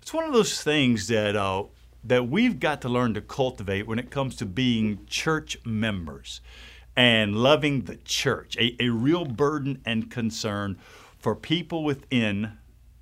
It's 0.00 0.14
one 0.14 0.24
of 0.24 0.32
those 0.32 0.62
things 0.62 1.08
that 1.08 1.34
uh, 1.34 1.64
that 2.08 2.28
we've 2.28 2.58
got 2.58 2.80
to 2.82 2.88
learn 2.88 3.14
to 3.14 3.20
cultivate 3.20 3.86
when 3.86 3.98
it 3.98 4.10
comes 4.10 4.34
to 4.36 4.46
being 4.46 5.04
church 5.06 5.58
members 5.64 6.40
and 6.96 7.36
loving 7.36 7.82
the 7.82 7.96
church, 7.96 8.56
a, 8.56 8.74
a 8.82 8.88
real 8.88 9.24
burden 9.24 9.80
and 9.84 10.10
concern 10.10 10.78
for 11.18 11.36
people 11.36 11.84
within 11.84 12.52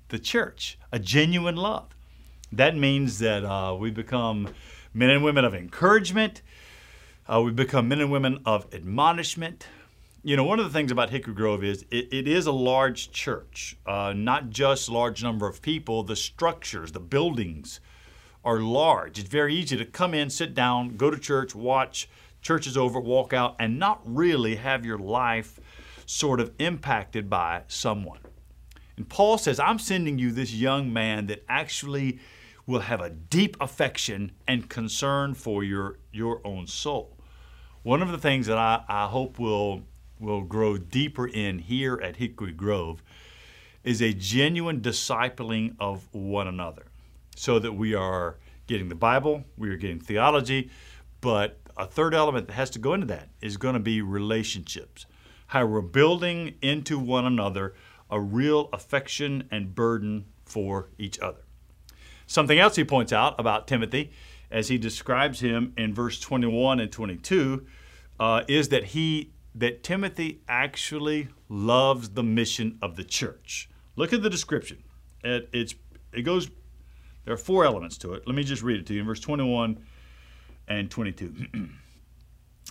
the 0.09 0.19
church, 0.19 0.77
a 0.91 0.99
genuine 0.99 1.55
love. 1.55 1.95
That 2.51 2.75
means 2.75 3.19
that 3.19 3.43
uh, 3.43 3.75
we 3.75 3.91
become 3.91 4.49
men 4.93 5.09
and 5.09 5.23
women 5.23 5.45
of 5.45 5.55
encouragement, 5.55 6.41
uh, 7.27 7.41
we 7.41 7.51
become 7.51 7.87
men 7.87 8.01
and 8.01 8.11
women 8.11 8.41
of 8.45 8.73
admonishment. 8.73 9.67
You 10.23 10.35
know, 10.35 10.43
one 10.43 10.59
of 10.59 10.65
the 10.65 10.71
things 10.71 10.91
about 10.91 11.09
Hickory 11.09 11.33
Grove 11.33 11.63
is 11.63 11.85
it, 11.91 12.07
it 12.11 12.27
is 12.27 12.45
a 12.45 12.51
large 12.51 13.11
church, 13.11 13.77
uh, 13.85 14.13
not 14.15 14.49
just 14.49 14.89
large 14.89 15.23
number 15.23 15.47
of 15.47 15.61
people, 15.61 16.03
the 16.03 16.15
structures, 16.15 16.91
the 16.91 16.99
buildings, 16.99 17.79
are 18.47 18.61
large. 18.61 19.19
It's 19.19 19.27
very 19.27 19.53
easy 19.53 19.75
to 19.75 19.83
come 19.83 20.13
in, 20.13 20.29
sit 20.29 20.53
down, 20.53 20.95
go 20.95 21.11
to 21.11 21.19
church, 21.19 21.53
watch, 21.53 22.07
church 22.41 22.65
is 22.65 22.77
over, 22.77 22.97
walk 22.97 23.33
out, 23.33 23.57
and 23.59 23.77
not 23.77 23.99
really 24.05 24.55
have 24.55 24.85
your 24.85 24.97
life 24.97 25.59
sort 26.05 26.39
of 26.39 26.53
impacted 26.57 27.29
by 27.29 27.63
someone. 27.67 28.21
And 28.95 29.09
Paul 29.09 29.37
says, 29.37 29.59
I'm 29.59 29.79
sending 29.79 30.17
you 30.17 30.31
this 30.31 30.53
young 30.53 30.93
man 30.93 31.27
that 31.27 31.43
actually 31.49 32.19
will 32.65 32.79
have 32.79 33.01
a 33.01 33.09
deep 33.09 33.57
affection 33.59 34.31
and 34.47 34.69
concern 34.69 35.33
for 35.33 35.61
your, 35.61 35.99
your 36.13 36.39
own 36.47 36.67
soul. 36.67 37.17
One 37.83 38.01
of 38.01 38.11
the 38.11 38.17
things 38.17 38.47
that 38.47 38.57
I, 38.57 38.81
I 38.87 39.07
hope 39.07 39.39
will, 39.39 39.81
will 40.21 40.41
grow 40.41 40.77
deeper 40.77 41.27
in 41.27 41.59
here 41.59 41.99
at 42.01 42.15
Hickory 42.15 42.53
Grove 42.53 43.03
is 43.83 44.01
a 44.01 44.13
genuine 44.13 44.79
discipling 44.79 45.75
of 45.81 46.07
one 46.13 46.47
another 46.47 46.86
so 47.37 47.59
that 47.59 47.73
we 47.73 47.93
are 47.93 48.37
getting 48.65 48.89
the 48.89 48.95
Bible, 48.95 49.45
we 49.57 49.69
are 49.69 49.77
getting 49.77 49.99
theology, 49.99 50.69
but 51.21 51.59
a 51.77 51.85
third 51.85 52.13
element 52.13 52.47
that 52.47 52.53
has 52.53 52.71
to 52.71 52.79
go 52.79 52.93
into 52.93 53.05
that 53.05 53.29
is 53.41 53.57
going 53.57 53.75
to 53.75 53.79
be 53.79 54.01
relationships. 54.01 55.05
How 55.47 55.65
we're 55.65 55.81
building 55.81 56.55
into 56.61 56.97
one 56.97 57.25
another 57.25 57.75
a 58.09 58.19
real 58.19 58.69
affection 58.73 59.47
and 59.51 59.75
burden 59.75 60.25
for 60.45 60.89
each 60.97 61.19
other. 61.19 61.41
Something 62.25 62.57
else 62.57 62.75
he 62.75 62.83
points 62.83 63.13
out 63.13 63.39
about 63.39 63.67
Timothy 63.67 64.11
as 64.49 64.69
he 64.69 64.77
describes 64.77 65.39
him 65.39 65.73
in 65.77 65.93
verse 65.93 66.19
21 66.19 66.79
and 66.79 66.91
22 66.91 67.65
uh, 68.19 68.43
is 68.47 68.69
that 68.69 68.85
he 68.85 69.31
that 69.53 69.83
Timothy 69.83 70.41
actually 70.47 71.29
loves 71.49 72.09
the 72.09 72.23
mission 72.23 72.77
of 72.81 72.95
the 72.95 73.03
church. 73.03 73.69
Look 73.95 74.13
at 74.13 74.21
the 74.21 74.29
description. 74.29 74.83
It, 75.23 75.49
it 76.13 76.21
goes 76.21 76.49
there 77.27 77.33
are 77.33 77.37
four 77.37 77.65
elements 77.65 77.97
to 77.97 78.13
it. 78.13 78.25
Let 78.25 78.37
me 78.37 78.43
just 78.45 78.63
read 78.63 78.79
it 78.79 78.85
to 78.85 78.93
you 78.93 79.01
in 79.01 79.05
verse 79.05 79.19
21 79.19 79.83
and 80.69 80.89
22. 80.89 81.35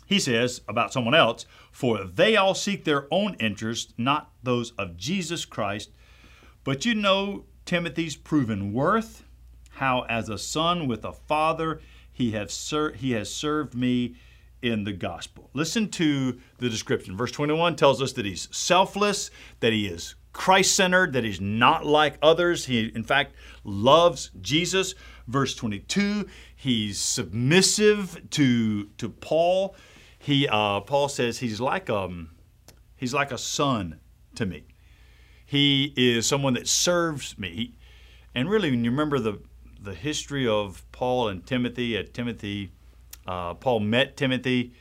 He 0.07 0.21
says 0.21 0.61
about 0.69 0.93
someone 0.93 1.17
else, 1.17 1.47
For 1.73 2.05
they 2.05 2.37
all 2.37 2.55
seek 2.55 2.85
their 2.85 3.09
own 3.11 3.35
interests, 3.35 3.93
not 3.99 4.31
those 4.41 4.71
of 4.79 4.97
Jesus 4.97 5.45
Christ. 5.45 5.91
But 6.63 6.85
you 6.85 6.95
know 6.95 7.45
Timothy's 7.65 8.15
proven 8.15 8.73
worth, 8.73 9.25
how 9.73 10.03
as 10.09 10.29
a 10.29 10.39
son 10.39 10.87
with 10.87 11.05
a 11.05 11.13
father 11.13 11.81
he, 12.13 12.31
have 12.31 12.53
ser- 12.53 12.93
he 12.93 13.11
has 13.13 13.35
served 13.35 13.75
me 13.75 14.15
in 14.63 14.85
the 14.85 14.93
gospel. 14.93 15.51
Listen 15.55 15.91
to 15.91 16.39
the 16.59 16.71
description. 16.71 17.17
Verse 17.17 17.33
21 17.33 17.75
tells 17.75 18.01
us 18.01 18.13
that 18.13 18.25
he's 18.25 18.49
selfless, 18.57 19.31
that 19.59 19.73
he 19.73 19.89
is 19.89 20.15
Christ 20.37 20.77
centered, 20.77 21.15
that 21.15 21.25
he's 21.25 21.41
not 21.41 21.87
like 21.87 22.19
others. 22.21 22.67
He, 22.67 22.93
in 22.95 23.05
fact, 23.05 23.35
loves 23.65 24.31
Jesus. 24.41 24.95
Verse 25.27 25.55
22, 25.55 26.29
he's 26.55 27.01
submissive 27.01 28.21
to, 28.31 28.85
to 28.99 29.09
Paul. 29.09 29.75
He, 30.19 30.47
uh, 30.47 30.81
Paul 30.81 31.09
says 31.09 31.39
he's 31.39 31.61
like, 31.61 31.89
um, 31.89 32.31
he's 32.97 33.15
like 33.15 33.33
a 33.33 33.39
son 33.39 33.99
to 34.35 34.45
me. 34.45 34.65
He 35.45 35.95
is 35.97 36.27
someone 36.27 36.55
that 36.55 36.69
serves 36.69 37.39
me. 37.39 37.75
And 38.35 38.51
really, 38.51 38.71
when 38.71 38.85
you 38.85 38.91
remember 38.91 39.19
the, 39.19 39.41
the 39.81 39.95
history 39.95 40.47
of 40.47 40.85
Paul 40.93 41.29
and 41.29 41.47
Timothy, 41.47 41.97
at 41.97 42.13
Timothy, 42.13 42.73
uh, 43.27 43.55
Paul 43.55 43.81
met 43.81 44.17
Timothy. 44.17 44.75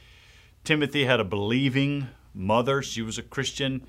Timothy 0.63 1.05
had 1.05 1.19
a 1.19 1.23
believing 1.23 2.07
mother. 2.33 2.81
She 2.81 3.01
was 3.01 3.17
a 3.17 3.23
Christian, 3.23 3.87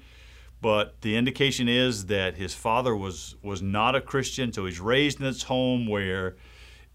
but 0.60 1.00
the 1.02 1.16
indication 1.16 1.68
is 1.68 2.06
that 2.06 2.36
his 2.36 2.54
father 2.54 2.96
was 2.96 3.36
was 3.42 3.62
not 3.62 3.94
a 3.94 4.00
Christian. 4.00 4.52
So 4.52 4.66
he's 4.66 4.80
raised 4.80 5.20
in 5.20 5.26
this 5.26 5.44
home 5.44 5.86
where, 5.86 6.36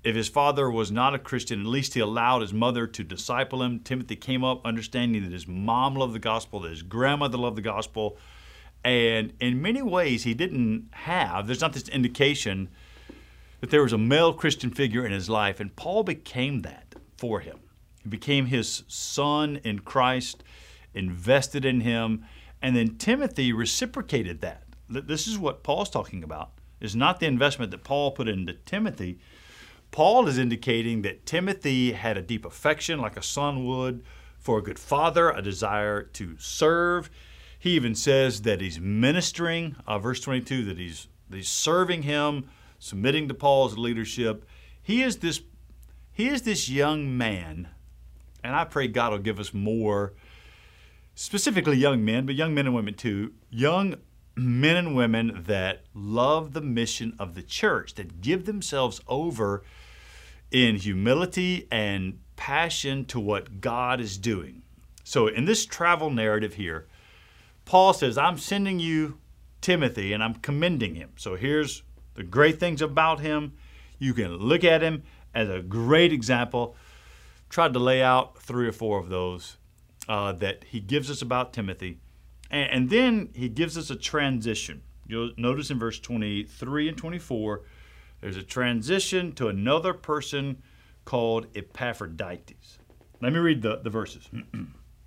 if 0.03 0.15
his 0.15 0.27
father 0.27 0.69
was 0.69 0.91
not 0.91 1.13
a 1.13 1.19
Christian, 1.19 1.61
at 1.61 1.67
least 1.67 1.93
he 1.93 1.99
allowed 1.99 2.41
his 2.41 2.53
mother 2.53 2.87
to 2.87 3.03
disciple 3.03 3.61
him. 3.61 3.79
Timothy 3.79 4.15
came 4.15 4.43
up 4.43 4.65
understanding 4.65 5.23
that 5.23 5.31
his 5.31 5.47
mom 5.47 5.95
loved 5.95 6.13
the 6.13 6.19
gospel, 6.19 6.59
that 6.61 6.71
his 6.71 6.81
grandmother 6.81 7.37
loved 7.37 7.57
the 7.57 7.61
gospel, 7.61 8.17
and 8.83 9.33
in 9.39 9.61
many 9.61 9.81
ways 9.81 10.23
he 10.23 10.33
didn't 10.33 10.89
have. 10.91 11.45
There's 11.45 11.61
not 11.61 11.73
this 11.73 11.87
indication 11.89 12.69
that 13.59 13.69
there 13.69 13.83
was 13.83 13.93
a 13.93 13.97
male 13.97 14.33
Christian 14.33 14.71
figure 14.71 15.05
in 15.05 15.11
his 15.11 15.29
life, 15.29 15.59
and 15.59 15.75
Paul 15.75 16.03
became 16.03 16.63
that 16.63 16.95
for 17.15 17.41
him. 17.41 17.59
He 18.01 18.09
became 18.09 18.47
his 18.47 18.83
son 18.87 19.59
in 19.63 19.79
Christ, 19.79 20.43
invested 20.95 21.63
in 21.63 21.81
him, 21.81 22.25
and 22.61 22.75
then 22.75 22.97
Timothy 22.97 23.53
reciprocated 23.53 24.41
that. 24.41 24.63
This 24.89 25.27
is 25.27 25.37
what 25.37 25.63
Paul's 25.63 25.89
talking 25.89 26.23
about. 26.23 26.51
It's 26.79 26.95
not 26.95 27.19
the 27.19 27.27
investment 27.27 27.71
that 27.71 27.83
Paul 27.83 28.11
put 28.11 28.27
into 28.27 28.53
Timothy. 28.53 29.19
Paul 29.91 30.27
is 30.27 30.37
indicating 30.37 31.01
that 31.03 31.25
Timothy 31.25 31.93
had 31.93 32.17
a 32.17 32.21
deep 32.21 32.45
affection, 32.45 32.99
like 32.99 33.17
a 33.17 33.23
son 33.23 33.65
would, 33.65 34.03
for 34.39 34.57
a 34.57 34.63
good 34.63 34.79
father, 34.79 35.29
a 35.29 35.41
desire 35.41 36.03
to 36.03 36.35
serve. 36.39 37.09
He 37.59 37.71
even 37.71 37.93
says 37.93 38.41
that 38.41 38.61
he's 38.61 38.79
ministering, 38.79 39.75
uh, 39.85 39.99
verse 39.99 40.19
22, 40.19 40.65
that 40.65 40.77
he's, 40.77 41.07
that 41.29 41.37
he's 41.37 41.49
serving 41.49 42.03
him, 42.03 42.49
submitting 42.79 43.27
to 43.27 43.33
Paul's 43.33 43.77
leadership. 43.77 44.45
He 44.81 45.03
is 45.03 45.17
this 45.17 45.41
he 46.13 46.27
is 46.27 46.41
this 46.41 46.69
young 46.69 47.17
man, 47.17 47.69
and 48.43 48.55
I 48.55 48.65
pray 48.65 48.87
God 48.87 49.11
will 49.11 49.19
give 49.19 49.39
us 49.39 49.53
more, 49.53 50.13
specifically 51.15 51.77
young 51.77 52.03
men, 52.03 52.25
but 52.25 52.35
young 52.35 52.53
men 52.53 52.65
and 52.65 52.75
women 52.75 52.93
too, 52.93 53.33
young 53.49 53.95
men 54.35 54.75
and 54.75 54.95
women 54.95 55.43
that 55.45 55.83
love 55.93 56.53
the 56.53 56.61
mission 56.61 57.13
of 57.19 57.35
the 57.35 57.43
church, 57.43 57.95
that 57.95 58.21
give 58.21 58.45
themselves 58.45 59.01
over 59.07 59.63
in 60.51 60.75
humility 60.75 61.67
and 61.71 62.19
passion 62.35 63.05
to 63.05 63.19
what 63.19 63.61
God 63.61 63.99
is 64.01 64.17
doing. 64.17 64.61
So, 65.03 65.27
in 65.27 65.45
this 65.45 65.65
travel 65.65 66.09
narrative 66.09 66.53
here, 66.53 66.87
Paul 67.65 67.93
says, 67.93 68.17
I'm 68.17 68.37
sending 68.37 68.79
you 68.79 69.17
Timothy 69.61 70.13
and 70.13 70.23
I'm 70.23 70.35
commending 70.35 70.95
him. 70.95 71.11
So, 71.17 71.35
here's 71.35 71.83
the 72.15 72.23
great 72.23 72.59
things 72.59 72.81
about 72.81 73.19
him. 73.19 73.53
You 73.99 74.13
can 74.13 74.37
look 74.37 74.63
at 74.63 74.81
him 74.81 75.03
as 75.33 75.49
a 75.49 75.61
great 75.61 76.11
example. 76.11 76.75
Tried 77.49 77.73
to 77.73 77.79
lay 77.79 78.01
out 78.01 78.37
three 78.39 78.67
or 78.67 78.71
four 78.71 78.99
of 78.99 79.09
those 79.09 79.57
uh, 80.11 80.33
that 80.33 80.65
he 80.67 80.81
gives 80.81 81.09
us 81.09 81.21
about 81.21 81.53
Timothy. 81.53 81.97
And, 82.49 82.69
and 82.69 82.89
then 82.89 83.29
he 83.33 83.47
gives 83.47 83.77
us 83.77 83.89
a 83.89 83.95
transition. 83.95 84.81
You'll 85.07 85.31
notice 85.37 85.71
in 85.71 85.79
verse 85.79 86.01
23 86.01 86.89
and 86.89 86.97
24, 86.97 87.61
there's 88.19 88.35
a 88.35 88.43
transition 88.43 89.31
to 89.35 89.47
another 89.47 89.93
person 89.93 90.61
called 91.05 91.47
Epaphroditus. 91.55 92.77
Let 93.21 93.31
me 93.31 93.39
read 93.39 93.61
the, 93.61 93.77
the 93.77 93.89
verses. 93.89 94.27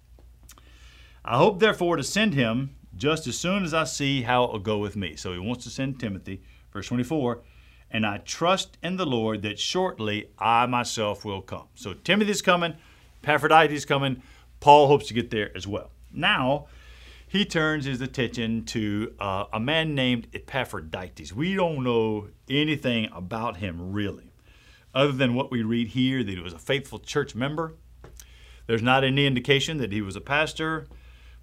I 1.25 1.37
hope, 1.37 1.61
therefore, 1.61 1.97
to 1.97 2.03
send 2.03 2.33
him 2.33 2.75
just 2.97 3.27
as 3.27 3.37
soon 3.37 3.63
as 3.63 3.75
I 3.75 3.85
see 3.85 4.23
how 4.23 4.45
it 4.45 4.53
will 4.53 4.59
go 4.59 4.79
with 4.79 4.97
me. 4.97 5.17
So 5.17 5.35
he 5.35 5.39
wants 5.39 5.65
to 5.65 5.71
send 5.71 6.01
Timothy. 6.01 6.41
Verse 6.73 6.87
24, 6.89 7.43
and 7.91 8.07
I 8.07 8.19
trust 8.19 8.79
in 8.83 8.97
the 8.97 9.05
Lord 9.05 9.43
that 9.43 9.59
shortly 9.59 10.31
I 10.39 10.65
myself 10.65 11.27
will 11.27 11.43
come. 11.43 11.67
So 11.75 11.93
Timothy's 11.93 12.41
coming, 12.41 12.75
Epaphroditus 13.23 13.85
coming. 13.85 14.23
Paul 14.65 14.87
hopes 14.87 15.09
to 15.09 15.13
get 15.13 15.29
there 15.29 15.55
as 15.55 15.67
well. 15.67 15.91
Now, 16.11 16.69
he 17.29 17.45
turns 17.45 17.85
his 17.85 18.01
attention 18.01 18.65
to 18.65 19.13
uh, 19.21 19.45
a 19.53 19.61
man 19.61 19.95
named 19.95 20.29
Epaphroditus. 20.33 21.35
We 21.35 21.55
don't 21.55 21.85
know 21.85 22.29
anything 22.49 23.11
about 23.13 23.59
him 23.59 23.93
really, 23.93 24.33
other 24.95 25.13
than 25.13 25.35
what 25.35 25.51
we 25.51 25.63
read 25.63 25.89
here 25.89 26.25
that 26.25 26.33
he 26.33 26.41
was 26.41 26.55
a 26.55 26.59
faithful 26.59 26.99
church 26.99 27.35
member. 27.35 27.75
There's 28.67 28.81
not 28.81 29.05
any 29.05 29.27
indication 29.27 29.77
that 29.77 29.93
he 29.93 30.01
was 30.01 30.17
a 30.17 30.23
pastor. 30.23 30.87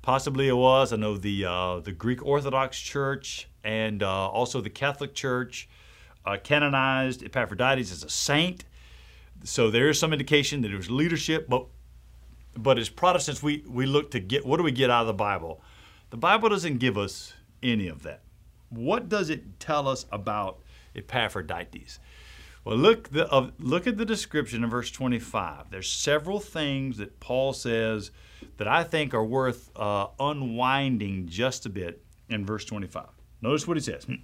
Possibly 0.01 0.47
it 0.47 0.57
was. 0.57 0.91
I 0.91 0.95
know 0.95 1.15
the 1.15 1.45
uh, 1.45 1.79
the 1.81 1.91
Greek 1.91 2.25
Orthodox 2.25 2.79
Church 2.79 3.47
and 3.63 4.01
uh, 4.01 4.29
also 4.29 4.61
the 4.61 4.71
Catholic 4.71 5.13
Church 5.13 5.69
uh, 6.25 6.37
canonized 6.43 7.23
Epaphroditus 7.23 7.91
as 7.91 8.03
a 8.03 8.09
saint. 8.09 8.65
So 9.43 9.69
there 9.69 9.89
is 9.89 9.99
some 9.99 10.11
indication 10.11 10.61
that 10.61 10.71
it 10.71 10.77
was 10.77 10.89
leadership, 10.89 11.47
but 11.47 11.67
but 12.57 12.77
as 12.77 12.89
Protestants, 12.89 13.41
we, 13.41 13.63
we 13.67 13.85
look 13.85 14.11
to 14.11 14.19
get 14.19 14.45
what 14.45 14.57
do 14.57 14.63
we 14.63 14.71
get 14.71 14.89
out 14.89 15.01
of 15.01 15.07
the 15.07 15.13
Bible? 15.13 15.61
The 16.09 16.17
Bible 16.17 16.49
doesn't 16.49 16.77
give 16.79 16.97
us 16.97 17.33
any 17.63 17.87
of 17.87 18.03
that. 18.03 18.21
What 18.69 19.09
does 19.09 19.29
it 19.29 19.59
tell 19.59 19.87
us 19.87 20.05
about 20.11 20.59
Epaphroditus? 20.95 21.99
Well, 22.63 22.77
look 22.77 23.09
the, 23.09 23.31
uh, 23.31 23.51
look 23.59 23.87
at 23.87 23.97
the 23.97 24.05
description 24.05 24.63
in 24.63 24.69
verse 24.69 24.91
25. 24.91 25.71
There's 25.71 25.89
several 25.89 26.39
things 26.39 26.97
that 26.97 27.19
Paul 27.19 27.53
says 27.53 28.11
that 28.57 28.67
I 28.67 28.83
think 28.83 29.13
are 29.13 29.23
worth 29.23 29.71
uh, 29.75 30.07
unwinding 30.19 31.27
just 31.27 31.65
a 31.65 31.69
bit 31.69 32.03
in 32.29 32.45
verse 32.45 32.65
25. 32.65 33.07
Notice 33.41 33.67
what 33.67 33.77
he 33.77 33.81
says. 33.81 34.05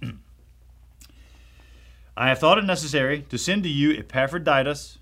I 2.16 2.28
have 2.28 2.38
thought 2.38 2.58
it 2.58 2.64
necessary 2.64 3.22
to 3.28 3.38
send 3.38 3.62
to 3.64 3.68
you 3.68 3.92
Epaphroditus, 3.92 4.98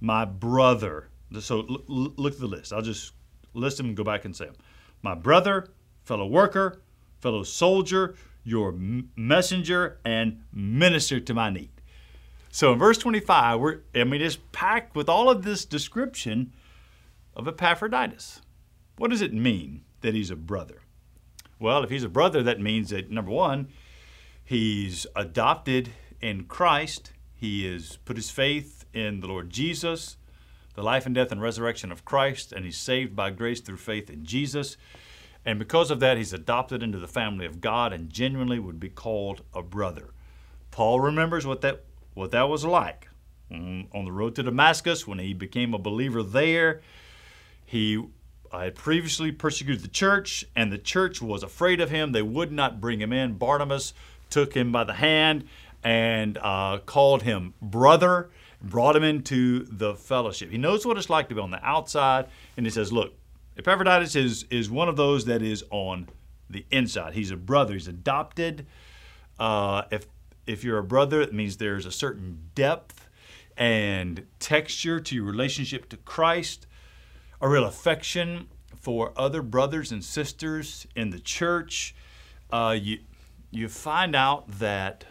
my 0.00 0.24
brother. 0.24 1.08
So 1.40 1.66
look 1.88 2.34
at 2.34 2.40
the 2.40 2.46
list. 2.46 2.72
I'll 2.72 2.82
just 2.82 3.12
list 3.54 3.78
them 3.78 3.86
and 3.86 3.96
go 3.96 4.04
back 4.04 4.24
and 4.24 4.34
say 4.34 4.46
them. 4.46 4.56
My 5.02 5.14
brother, 5.14 5.68
fellow 6.04 6.26
worker, 6.26 6.82
fellow 7.20 7.42
soldier, 7.42 8.14
your 8.44 8.72
messenger, 9.16 9.98
and 10.04 10.42
minister 10.52 11.18
to 11.18 11.34
my 11.34 11.50
need. 11.50 11.70
So 12.50 12.72
in 12.72 12.78
verse 12.78 12.96
25, 12.98 13.60
we're, 13.60 13.80
I 13.94 14.04
mean, 14.04 14.22
it's 14.22 14.38
packed 14.52 14.94
with 14.94 15.08
all 15.08 15.28
of 15.28 15.42
this 15.42 15.64
description 15.64 16.52
of 17.34 17.46
Epaphroditus. 17.46 18.40
What 18.96 19.10
does 19.10 19.20
it 19.20 19.34
mean 19.34 19.82
that 20.00 20.14
he's 20.14 20.30
a 20.30 20.36
brother? 20.36 20.80
Well, 21.58 21.82
if 21.82 21.90
he's 21.90 22.04
a 22.04 22.08
brother, 22.08 22.42
that 22.44 22.60
means 22.60 22.90
that 22.90 23.10
number 23.10 23.30
one, 23.30 23.68
he's 24.44 25.06
adopted 25.14 25.90
in 26.20 26.44
Christ. 26.44 27.12
He 27.34 27.70
has 27.70 27.98
put 28.04 28.16
his 28.16 28.30
faith 28.30 28.84
in 28.94 29.20
the 29.20 29.26
Lord 29.26 29.50
Jesus, 29.50 30.16
the 30.76 30.82
life 30.82 31.06
and 31.06 31.14
death 31.14 31.32
and 31.32 31.42
resurrection 31.42 31.90
of 31.90 32.04
Christ, 32.04 32.52
and 32.52 32.64
he's 32.64 32.78
saved 32.78 33.16
by 33.16 33.30
grace 33.30 33.60
through 33.60 33.78
faith 33.78 34.08
in 34.08 34.24
Jesus. 34.24 34.76
And 35.44 35.58
because 35.58 35.90
of 35.90 36.00
that, 36.00 36.16
he's 36.16 36.32
adopted 36.32 36.82
into 36.82 36.98
the 36.98 37.08
family 37.08 37.46
of 37.46 37.60
God 37.60 37.92
and 37.92 38.10
genuinely 38.10 38.58
would 38.58 38.78
be 38.78 38.90
called 38.90 39.42
a 39.54 39.62
brother. 39.62 40.10
Paul 40.70 41.00
remembers 41.00 41.46
what 41.46 41.62
that 41.62 41.84
what 42.14 42.30
that 42.30 42.48
was 42.48 42.64
like. 42.64 43.08
Mm, 43.50 43.86
on 43.92 44.04
the 44.04 44.12
road 44.12 44.34
to 44.36 44.42
Damascus, 44.42 45.06
when 45.06 45.18
he 45.18 45.32
became 45.32 45.72
a 45.72 45.78
believer 45.78 46.22
there, 46.22 46.82
he 47.64 48.02
had 48.52 48.74
previously 48.74 49.32
persecuted 49.32 49.82
the 49.82 49.88
church, 49.88 50.44
and 50.54 50.72
the 50.72 50.78
church 50.78 51.22
was 51.22 51.42
afraid 51.42 51.80
of 51.80 51.90
him. 51.90 52.12
They 52.12 52.22
would 52.22 52.52
not 52.52 52.80
bring 52.80 53.00
him 53.00 53.12
in. 53.12 53.34
Barnabas 53.34 53.94
took 54.30 54.54
him 54.54 54.72
by 54.72 54.84
the 54.84 54.94
hand 54.94 55.48
and 55.84 56.38
uh, 56.38 56.78
called 56.78 57.22
him 57.22 57.54
brother, 57.62 58.30
brought 58.68 58.96
him 58.96 59.04
into 59.04 59.64
the 59.64 59.94
fellowship. 59.94 60.50
He 60.50 60.58
knows 60.58 60.86
what 60.86 60.96
it's 60.96 61.10
like 61.10 61.28
to 61.28 61.34
be 61.34 61.40
on 61.40 61.50
the 61.50 61.64
outside, 61.64 62.26
and 62.56 62.66
he 62.66 62.70
says, 62.70 62.92
Look, 62.92 63.14
Epaphroditus 63.58 64.16
is, 64.16 64.44
is 64.50 64.70
one 64.70 64.88
of 64.88 64.96
those 64.96 65.24
that 65.26 65.42
is 65.42 65.64
on 65.70 66.08
the 66.50 66.64
inside. 66.70 67.14
He's 67.14 67.30
a 67.30 67.36
brother, 67.36 67.74
he's 67.74 67.88
adopted. 67.88 68.66
Uh, 69.38 69.82
if, 69.90 70.06
if 70.46 70.64
you're 70.64 70.78
a 70.78 70.84
brother, 70.84 71.20
it 71.20 71.32
means 71.32 71.56
there's 71.56 71.86
a 71.86 71.92
certain 71.92 72.50
depth 72.54 73.08
and 73.56 74.26
texture 74.38 75.00
to 75.00 75.14
your 75.14 75.24
relationship 75.24 75.88
to 75.90 75.96
Christ. 75.96 76.66
a 77.40 77.48
real 77.48 77.64
affection 77.64 78.48
for 78.80 79.12
other 79.16 79.42
brothers 79.42 79.92
and 79.92 80.04
sisters 80.04 80.86
in 80.94 81.10
the 81.10 81.18
church. 81.18 81.94
Uh, 82.50 82.76
you 82.80 82.98
you 83.50 83.68
find 83.68 84.14
out 84.14 84.46
that 84.58 85.04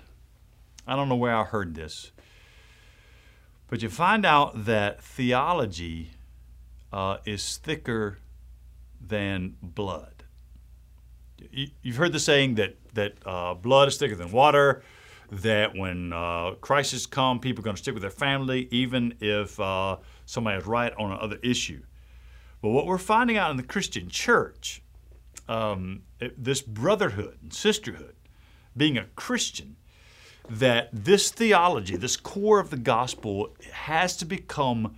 I 0.87 0.95
don't 0.95 1.09
know 1.09 1.15
where 1.15 1.35
I 1.35 1.43
heard 1.43 1.73
this, 1.75 2.11
but 3.67 3.81
you 3.81 3.89
find 3.89 4.25
out 4.25 4.65
that 4.65 5.01
theology 5.01 6.11
uh, 6.93 7.17
is 7.25 7.57
thicker 7.57 8.19
than 8.99 9.55
blood. 9.61 10.23
You, 11.51 11.69
have 11.85 11.95
heard 11.95 12.11
the 12.13 12.19
saying 12.19 12.55
that 12.55 12.75
that 12.93 13.15
uh, 13.25 13.53
blood 13.53 13.87
is 13.87 13.97
thicker 13.97 14.15
than 14.15 14.31
water. 14.31 14.83
That 15.31 15.75
when 15.75 16.13
uh, 16.13 16.51
crisis 16.61 17.07
come, 17.07 17.39
people 17.39 17.61
are 17.63 17.65
going 17.65 17.75
to 17.75 17.81
stick 17.81 17.95
with 17.95 18.03
their 18.03 18.11
family, 18.11 18.67
even 18.71 19.15
if 19.19 19.59
uh, 19.59 19.97
somebody 20.25 20.59
is 20.59 20.67
right 20.67 20.93
on 20.99 21.11
another 21.11 21.39
issue. 21.41 21.81
But 22.61 22.69
what 22.69 22.85
we're 22.85 22.99
finding 22.99 23.35
out 23.35 23.49
in 23.51 23.57
the 23.57 23.63
Christian 23.63 24.07
church, 24.07 24.83
um, 25.49 26.03
this 26.37 26.61
brotherhood 26.61 27.39
and 27.41 27.51
sisterhood, 27.51 28.15
being 28.77 28.97
a 28.97 29.05
Christian, 29.15 29.77
that 30.49 30.89
this 30.91 31.31
theology, 31.31 31.95
this 31.95 32.17
core 32.17 32.59
of 32.59 32.69
the 32.69 32.77
gospel, 32.77 33.55
has 33.71 34.15
to 34.17 34.25
become 34.25 34.95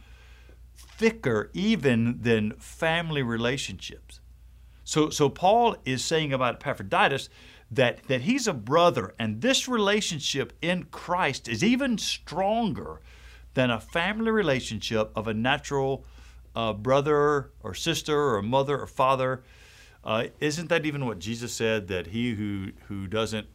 thicker 0.76 1.50
even 1.54 2.22
than 2.22 2.54
family 2.54 3.22
relationships. 3.22 4.20
So, 4.84 5.10
so 5.10 5.30
Paul 5.30 5.76
is 5.86 6.04
saying 6.04 6.34
about 6.34 6.56
Epaphroditus 6.56 7.30
that, 7.70 8.04
that 8.08 8.22
he's 8.22 8.48
a 8.48 8.54
brother, 8.54 9.14
and 9.20 9.42
this 9.42 9.68
relationship 9.68 10.54
in 10.62 10.86
Christ 10.86 11.48
is 11.48 11.64
even 11.64 11.98
stronger 11.98 13.02
than 13.54 13.70
a 13.70 13.80
family 13.80 14.32
relationship 14.32 15.12
of 15.16 15.28
a 15.28 15.34
natural 15.34 16.06
uh, 16.56 16.74
brother 16.74 17.52
or 17.62 17.74
sister 17.74 18.36
or 18.36 18.42
mother 18.42 18.80
or 18.80 18.88
father. 18.88 19.44
Uh, 20.04 20.28
isn't 20.40 20.70
that 20.70 20.86
even 20.86 21.06
what 21.06 21.20
Jesus 21.20 21.52
said 21.54 21.88
that 21.90 22.08
he 22.08 22.36
who 22.36 22.72
who 22.88 23.08
doesn't 23.08 23.48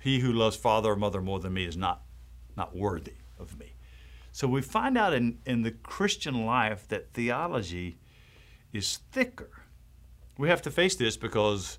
he 0.00 0.20
who 0.20 0.32
loves 0.32 0.56
father 0.56 0.92
or 0.92 0.96
mother 0.96 1.20
more 1.20 1.38
than 1.38 1.52
me 1.52 1.64
is 1.64 1.76
not 1.76 2.02
not 2.56 2.74
worthy 2.74 3.14
of 3.38 3.58
me. 3.58 3.74
So 4.32 4.46
we 4.46 4.62
find 4.62 4.96
out 4.96 5.12
in, 5.12 5.38
in 5.44 5.62
the 5.62 5.70
Christian 5.70 6.46
life 6.46 6.86
that 6.88 7.12
theology 7.12 7.98
is 8.72 8.98
thicker. 9.10 9.50
We 10.38 10.48
have 10.48 10.62
to 10.62 10.70
face 10.70 10.96
this 10.96 11.16
because 11.16 11.78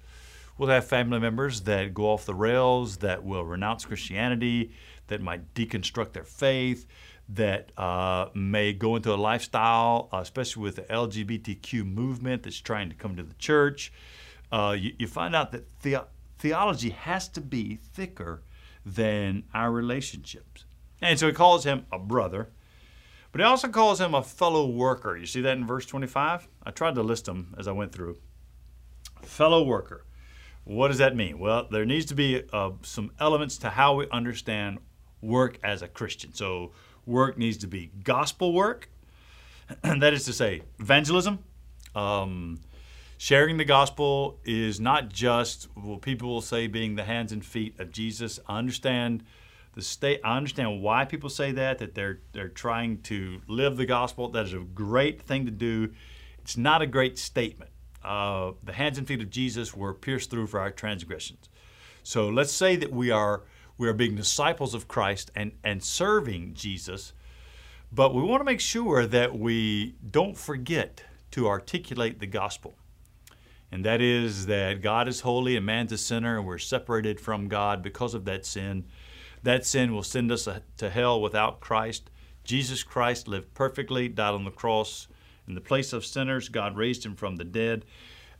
we'll 0.57 0.69
have 0.69 0.85
family 0.85 1.19
members 1.19 1.61
that 1.61 1.93
go 1.93 2.05
off 2.05 2.25
the 2.25 2.35
rails, 2.35 2.97
that 2.97 3.23
will 3.23 3.45
renounce 3.45 3.85
Christianity, 3.85 4.71
that 5.07 5.21
might 5.21 5.53
deconstruct 5.53 6.13
their 6.13 6.23
faith, 6.23 6.85
that 7.29 7.71
uh, 7.77 8.27
may 8.33 8.73
go 8.73 8.95
into 8.97 9.13
a 9.13 9.15
lifestyle, 9.15 10.09
uh, 10.11 10.17
especially 10.17 10.63
with 10.63 10.75
the 10.75 10.83
LGBTQ 10.83 11.85
movement 11.85 12.43
that's 12.43 12.59
trying 12.59 12.89
to 12.89 12.95
come 12.95 13.15
to 13.15 13.23
the 13.23 13.33
church. 13.35 13.93
Uh, 14.51 14.75
you, 14.77 14.93
you, 14.99 15.07
find 15.07 15.33
out 15.33 15.53
that 15.53 15.63
the, 15.81 16.03
theology 16.41 16.89
has 16.89 17.27
to 17.29 17.39
be 17.39 17.75
thicker 17.75 18.41
than 18.83 19.43
our 19.53 19.71
relationships. 19.71 20.65
And 20.99 21.19
so 21.19 21.27
he 21.27 21.33
calls 21.33 21.63
him 21.63 21.85
a 21.91 21.99
brother, 21.99 22.49
but 23.31 23.41
he 23.41 23.45
also 23.45 23.67
calls 23.69 24.01
him 24.01 24.15
a 24.15 24.23
fellow 24.23 24.67
worker. 24.67 25.15
You 25.15 25.27
see 25.27 25.41
that 25.41 25.55
in 25.55 25.67
verse 25.67 25.85
25? 25.85 26.47
I 26.63 26.71
tried 26.71 26.95
to 26.95 27.03
list 27.03 27.25
them 27.25 27.53
as 27.59 27.67
I 27.67 27.71
went 27.71 27.91
through. 27.91 28.17
Fellow 29.21 29.63
worker. 29.63 30.03
What 30.63 30.87
does 30.87 30.97
that 30.97 31.15
mean? 31.15 31.37
Well, 31.37 31.67
there 31.69 31.85
needs 31.85 32.07
to 32.07 32.15
be 32.15 32.43
uh, 32.51 32.71
some 32.81 33.11
elements 33.19 33.57
to 33.59 33.69
how 33.69 33.95
we 33.95 34.09
understand 34.09 34.79
work 35.21 35.59
as 35.63 35.83
a 35.83 35.87
Christian. 35.87 36.33
So, 36.33 36.71
work 37.05 37.37
needs 37.37 37.57
to 37.57 37.67
be 37.67 37.91
gospel 38.03 38.53
work, 38.53 38.89
and 39.83 40.01
that 40.03 40.13
is 40.13 40.25
to 40.25 40.33
say, 40.33 40.63
evangelism. 40.79 41.39
Um, 41.95 42.59
sharing 43.21 43.57
the 43.57 43.63
gospel 43.63 44.39
is 44.45 44.79
not 44.79 45.07
just 45.07 45.67
what 45.75 46.01
people 46.01 46.27
will 46.27 46.41
say 46.41 46.65
being 46.65 46.95
the 46.95 47.03
hands 47.03 47.31
and 47.31 47.45
feet 47.45 47.79
of 47.79 47.91
Jesus. 47.91 48.39
I 48.47 48.57
understand 48.57 49.23
the 49.75 49.83
state. 49.83 50.21
I 50.23 50.37
understand 50.37 50.81
why 50.81 51.05
people 51.05 51.29
say 51.29 51.51
that. 51.51 51.77
That 51.77 51.93
they're 51.93 52.21
they're 52.33 52.49
trying 52.49 53.03
to 53.03 53.39
live 53.45 53.77
the 53.77 53.85
gospel. 53.85 54.29
That 54.29 54.47
is 54.47 54.53
a 54.53 54.61
great 54.61 55.21
thing 55.21 55.45
to 55.45 55.51
do. 55.51 55.91
It's 56.39 56.57
not 56.57 56.81
a 56.81 56.87
great 56.87 57.19
statement. 57.19 57.69
Uh, 58.03 58.53
the 58.63 58.73
hands 58.73 58.97
and 58.97 59.05
feet 59.05 59.21
of 59.21 59.29
Jesus 59.29 59.75
were 59.75 59.93
pierced 59.93 60.31
through 60.31 60.47
for 60.47 60.59
our 60.59 60.71
transgressions. 60.71 61.47
So 62.01 62.27
let's 62.27 62.51
say 62.51 62.75
that 62.75 62.91
we 62.91 63.11
are 63.11 63.43
we 63.77 63.87
are 63.87 63.93
being 63.93 64.15
disciples 64.15 64.73
of 64.73 64.87
Christ 64.87 65.29
and, 65.35 65.51
and 65.63 65.83
serving 65.83 66.55
Jesus, 66.55 67.13
but 67.91 68.15
we 68.15 68.23
want 68.23 68.41
to 68.41 68.45
make 68.45 68.61
sure 68.61 69.05
that 69.05 69.37
we 69.37 69.93
don't 70.09 70.35
forget 70.35 71.03
to 71.29 71.47
articulate 71.47 72.19
the 72.19 72.25
gospel. 72.25 72.73
And 73.71 73.85
that 73.85 74.01
is 74.01 74.47
that 74.47 74.81
God 74.81 75.07
is 75.07 75.21
holy 75.21 75.55
and 75.55 75.65
man's 75.65 75.93
a 75.93 75.97
sinner, 75.97 76.37
and 76.37 76.45
we're 76.45 76.57
separated 76.57 77.21
from 77.21 77.47
God 77.47 77.81
because 77.81 78.13
of 78.13 78.25
that 78.25 78.45
sin. 78.45 78.85
That 79.43 79.65
sin 79.65 79.93
will 79.93 80.03
send 80.03 80.31
us 80.31 80.47
to 80.77 80.89
hell 80.89 81.21
without 81.21 81.61
Christ. 81.61 82.09
Jesus 82.43 82.83
Christ 82.83 83.27
lived 83.27 83.53
perfectly, 83.53 84.07
died 84.07 84.33
on 84.33 84.43
the 84.43 84.51
cross 84.51 85.07
in 85.47 85.55
the 85.55 85.61
place 85.61 85.93
of 85.93 86.05
sinners. 86.05 86.49
God 86.49 86.75
raised 86.75 87.05
him 87.05 87.15
from 87.15 87.37
the 87.37 87.43
dead. 87.43 87.85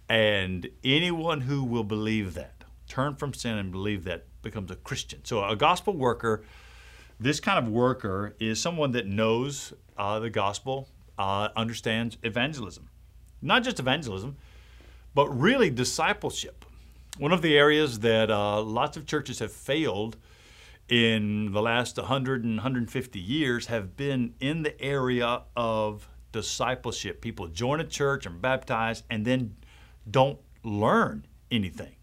And 0.10 0.68
anyone 0.84 1.42
who 1.42 1.64
will 1.64 1.86
believe 1.86 2.34
that, 2.34 2.66
turn 2.88 3.16
from 3.16 3.34
sin 3.34 3.58
and 3.58 3.72
believe 3.72 4.04
that, 4.04 4.26
becomes 4.42 4.72
a 4.72 4.76
Christian. 4.76 5.24
So 5.24 5.44
a 5.44 5.56
gospel 5.56 5.96
worker, 5.96 6.44
this 7.20 7.40
kind 7.40 7.64
of 7.64 7.72
worker 7.72 8.36
is 8.40 8.60
someone 8.60 8.92
that 8.92 9.06
knows 9.06 9.72
uh, 9.98 10.20
the 10.20 10.30
gospel, 10.30 10.90
uh, 11.18 11.50
understands 11.56 12.18
evangelism. 12.24 12.90
Not 13.42 13.64
just 13.64 13.80
evangelism, 13.80 14.36
but 15.14 15.28
really 15.30 15.70
discipleship. 15.70 16.66
One 17.18 17.32
of 17.32 17.42
the 17.42 17.58
areas 17.58 18.00
that 18.00 18.32
uh, 18.32 18.62
lots 18.62 18.98
of 18.98 19.06
churches 19.06 19.40
have 19.40 19.52
failed 19.52 20.18
in 20.88 21.52
the 21.52 21.62
last 21.62 21.98
100 21.98 22.44
and 22.44 22.58
150 22.58 23.20
years 23.20 23.68
have 23.68 23.96
been 23.96 24.34
in 24.40 24.64
the 24.64 24.80
area 24.82 25.44
of 25.56 26.08
discipleship. 26.32 27.22
People 27.22 27.48
join 27.48 27.80
a 27.80 27.84
church 27.84 28.26
and 28.26 28.42
baptize 28.42 29.04
and 29.10 29.26
then 29.26 29.56
don't 30.10 30.40
learn 30.64 31.26
anything. 31.50 31.96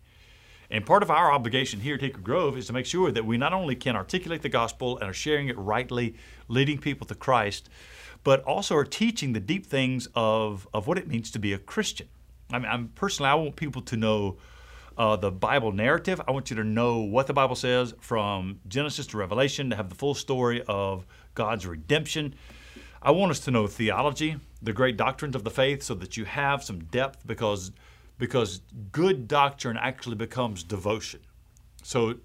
And 0.71 0.85
part 0.85 1.03
of 1.03 1.11
our 1.11 1.33
obligation 1.33 1.81
here 1.81 1.95
at 1.95 2.03
Hickory 2.03 2.23
Grove 2.23 2.59
is 2.59 2.67
to 2.67 2.75
make 2.75 2.85
sure 2.85 3.11
that 3.11 3.25
we 3.25 3.39
not 3.39 3.55
only 3.55 3.75
can 3.75 3.97
articulate 3.97 4.43
the 4.43 4.51
gospel 4.51 4.99
and 4.99 5.09
are 5.09 5.15
sharing 5.15 5.49
it 5.49 5.57
rightly, 5.57 6.15
leading 6.47 6.79
people 6.79 7.07
to 7.07 7.15
Christ, 7.15 7.71
but 8.23 8.43
also 8.43 8.77
are 8.77 8.85
teaching 8.85 9.33
the 9.33 9.41
deep 9.41 9.65
things 9.65 10.09
of, 10.15 10.69
of 10.75 10.87
what 10.87 10.99
it 10.99 11.09
means 11.09 11.31
to 11.31 11.39
be 11.39 11.55
a 11.55 11.59
Christian. 11.59 12.09
I 12.53 12.59
mean, 12.59 12.69
I'm 12.71 12.89
personally, 12.89 13.31
I 13.31 13.35
want 13.35 13.57
people 13.57 13.83
to 13.83 13.97
know 13.97 14.39
uh, 14.97 15.17
the 15.17 15.31
Bible 15.31 15.73
narrative. 15.73 16.21
I 16.27 16.33
want 16.33 16.51
you 16.51 16.57
to 16.57 16.65
know 16.65 16.99
what 16.99 17.27
the 17.27 17.33
Bible 17.33 17.55
says 17.55 17.95
from 18.01 18.61
Genesis 18.67 19.07
to 19.09 19.17
Revelation, 19.17 19.71
to 19.71 19.77
have 19.77 19.91
the 19.91 19.95
full 19.95 20.15
story 20.15 20.63
of 20.67 21.07
God's 21.35 21.67
redemption. 21.67 22.35
I 23.01 23.13
want 23.13 23.31
us 23.31 23.41
to 23.41 23.51
know 23.51 23.67
theology, 23.67 24.37
the 24.61 24.73
great 24.73 24.97
doctrines 24.97 25.37
of 25.37 25.45
the 25.45 25.51
faith, 25.51 25.83
so 25.83 25.95
that 25.95 26.17
you 26.17 26.25
have 26.25 26.65
some 26.65 26.81
depth 26.81 27.25
because 27.27 27.71
because 28.19 28.61
good 28.91 29.29
doctrine 29.29 29.79
actually 29.81 30.17
becomes 30.17 30.65
devotion. 30.65 31.21
So, 31.83 32.17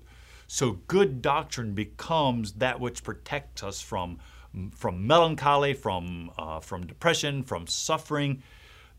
so 0.47 0.79
good 0.87 1.21
doctrine 1.21 1.73
becomes 1.73 2.53
that 2.53 2.79
which 2.79 3.03
protects 3.03 3.63
us 3.63 3.79
from, 3.79 4.19
from 4.75 5.05
melancholy, 5.05 5.73
from, 5.73 6.31
uh, 6.37 6.59
from 6.59 6.87
depression, 6.87 7.43
from 7.43 7.67
suffering. 7.67 8.41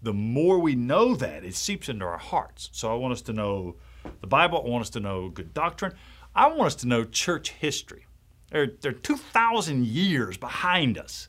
The 0.05 0.13
more 0.13 0.59
we 0.59 0.75
know 0.75 1.17
that, 1.17 1.45
it 1.45 1.55
seeps 1.55 1.89
into 1.89 2.05
our 2.05 2.19
hearts. 2.19 2.69
So 2.73 2.93
I 2.93 2.95
want 2.95 3.13
us 3.13 3.23
to 3.23 3.33
know 3.33 3.77
the 4.21 4.27
Bible. 4.27 4.63
I 4.65 4.69
want 4.69 4.83
us 4.83 4.91
to 4.91 5.01
know 5.01 5.31
good 5.31 5.55
doctrine. 5.55 5.95
I 6.35 6.49
want 6.49 6.67
us 6.67 6.75
to 6.77 6.89
know 6.89 7.05
church 7.05 7.51
history. 7.51 8.07
There, 8.51 8.67
there 8.67 8.91
are 8.91 8.95
2,000 8.95 9.87
years 9.87 10.37
behind 10.37 10.99
us 10.99 11.29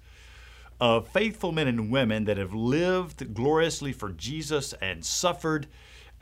of 0.82 1.08
faithful 1.08 1.54
men 1.54 1.68
and 1.68 1.90
women 1.90 2.26
that 2.26 2.38
have 2.38 2.54
lived 2.54 3.34
gloriously 3.34 3.94
for 3.94 4.12
Jesus 4.12 4.74
and 4.82 5.06
suffered 5.06 5.68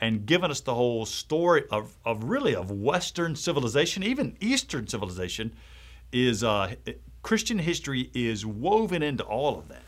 and 0.00 0.26
given 0.26 0.50
us 0.50 0.60
the 0.60 0.74
whole 0.74 1.06
story 1.06 1.64
of, 1.70 1.96
of 2.04 2.24
really 2.24 2.54
of 2.54 2.70
Western 2.70 3.34
civilization, 3.34 4.02
even 4.02 4.36
Eastern 4.40 4.86
civilization, 4.86 5.54
is 6.12 6.44
uh, 6.44 6.74
Christian 7.22 7.58
history 7.58 8.10
is 8.14 8.46
woven 8.46 9.02
into 9.02 9.24
all 9.24 9.58
of 9.58 9.68
that. 9.68 9.82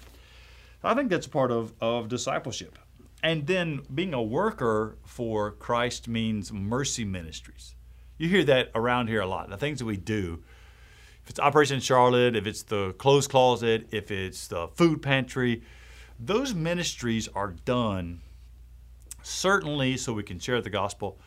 I 0.86 0.94
think 0.94 1.10
that's 1.10 1.26
part 1.26 1.50
of, 1.50 1.72
of 1.80 2.08
discipleship. 2.08 2.78
And 3.22 3.46
then 3.46 3.80
being 3.92 4.14
a 4.14 4.22
worker 4.22 4.98
for 5.04 5.50
Christ 5.50 6.06
means 6.06 6.52
mercy 6.52 7.04
ministries. 7.04 7.74
You 8.18 8.28
hear 8.28 8.44
that 8.44 8.70
around 8.74 9.08
here 9.08 9.20
a 9.20 9.26
lot. 9.26 9.50
The 9.50 9.56
things 9.56 9.78
that 9.80 9.84
we 9.84 9.96
do 9.96 10.42
if 11.26 11.30
it's 11.30 11.40
Operation 11.40 11.80
Charlotte, 11.80 12.36
if 12.36 12.46
it's 12.46 12.62
the 12.62 12.92
clothes 12.98 13.26
closet, 13.26 13.88
if 13.90 14.12
it's 14.12 14.46
the 14.46 14.68
food 14.68 15.02
pantry, 15.02 15.64
those 16.20 16.54
ministries 16.54 17.26
are 17.34 17.56
done 17.64 18.20
certainly 19.24 19.96
so 19.96 20.12
we 20.12 20.22
can 20.22 20.38
share 20.38 20.60
the 20.60 20.70
gospel, 20.70 21.18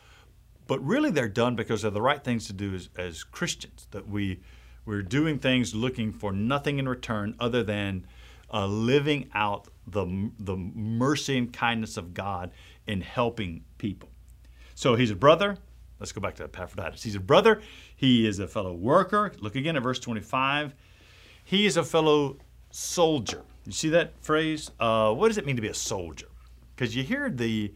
but 0.66 0.82
really 0.82 1.10
they're 1.10 1.28
done 1.28 1.54
because 1.54 1.82
they're 1.82 1.90
the 1.90 2.00
right 2.00 2.24
things 2.24 2.46
to 2.46 2.54
do 2.54 2.74
as, 2.74 2.88
as 2.96 3.24
Christians. 3.24 3.88
That 3.90 4.08
we 4.08 4.40
we're 4.86 5.02
doing 5.02 5.38
things 5.38 5.74
looking 5.74 6.12
for 6.12 6.32
nothing 6.32 6.78
in 6.78 6.88
return 6.88 7.36
other 7.38 7.62
than 7.62 8.06
uh, 8.52 8.66
living 8.66 9.28
out 9.34 9.68
the, 9.86 10.30
the 10.38 10.56
mercy 10.56 11.38
and 11.38 11.52
kindness 11.52 11.96
of 11.96 12.14
God 12.14 12.50
in 12.86 13.00
helping 13.00 13.64
people. 13.78 14.10
So 14.74 14.94
he's 14.94 15.10
a 15.10 15.16
brother. 15.16 15.58
Let's 15.98 16.12
go 16.12 16.20
back 16.20 16.36
to 16.36 16.44
Epaphroditus. 16.44 17.02
He's 17.02 17.14
a 17.14 17.20
brother. 17.20 17.60
He 17.94 18.26
is 18.26 18.38
a 18.38 18.48
fellow 18.48 18.72
worker. 18.72 19.32
Look 19.40 19.54
again 19.54 19.76
at 19.76 19.82
verse 19.82 19.98
25. 19.98 20.74
He 21.44 21.66
is 21.66 21.76
a 21.76 21.84
fellow 21.84 22.38
soldier. 22.70 23.42
You 23.66 23.72
see 23.72 23.90
that 23.90 24.14
phrase? 24.22 24.70
Uh, 24.80 25.12
what 25.12 25.28
does 25.28 25.38
it 25.38 25.44
mean 25.44 25.56
to 25.56 25.62
be 25.62 25.68
a 25.68 25.74
soldier? 25.74 26.28
Because 26.74 26.96
you 26.96 27.02
hear 27.02 27.28
the 27.28 27.74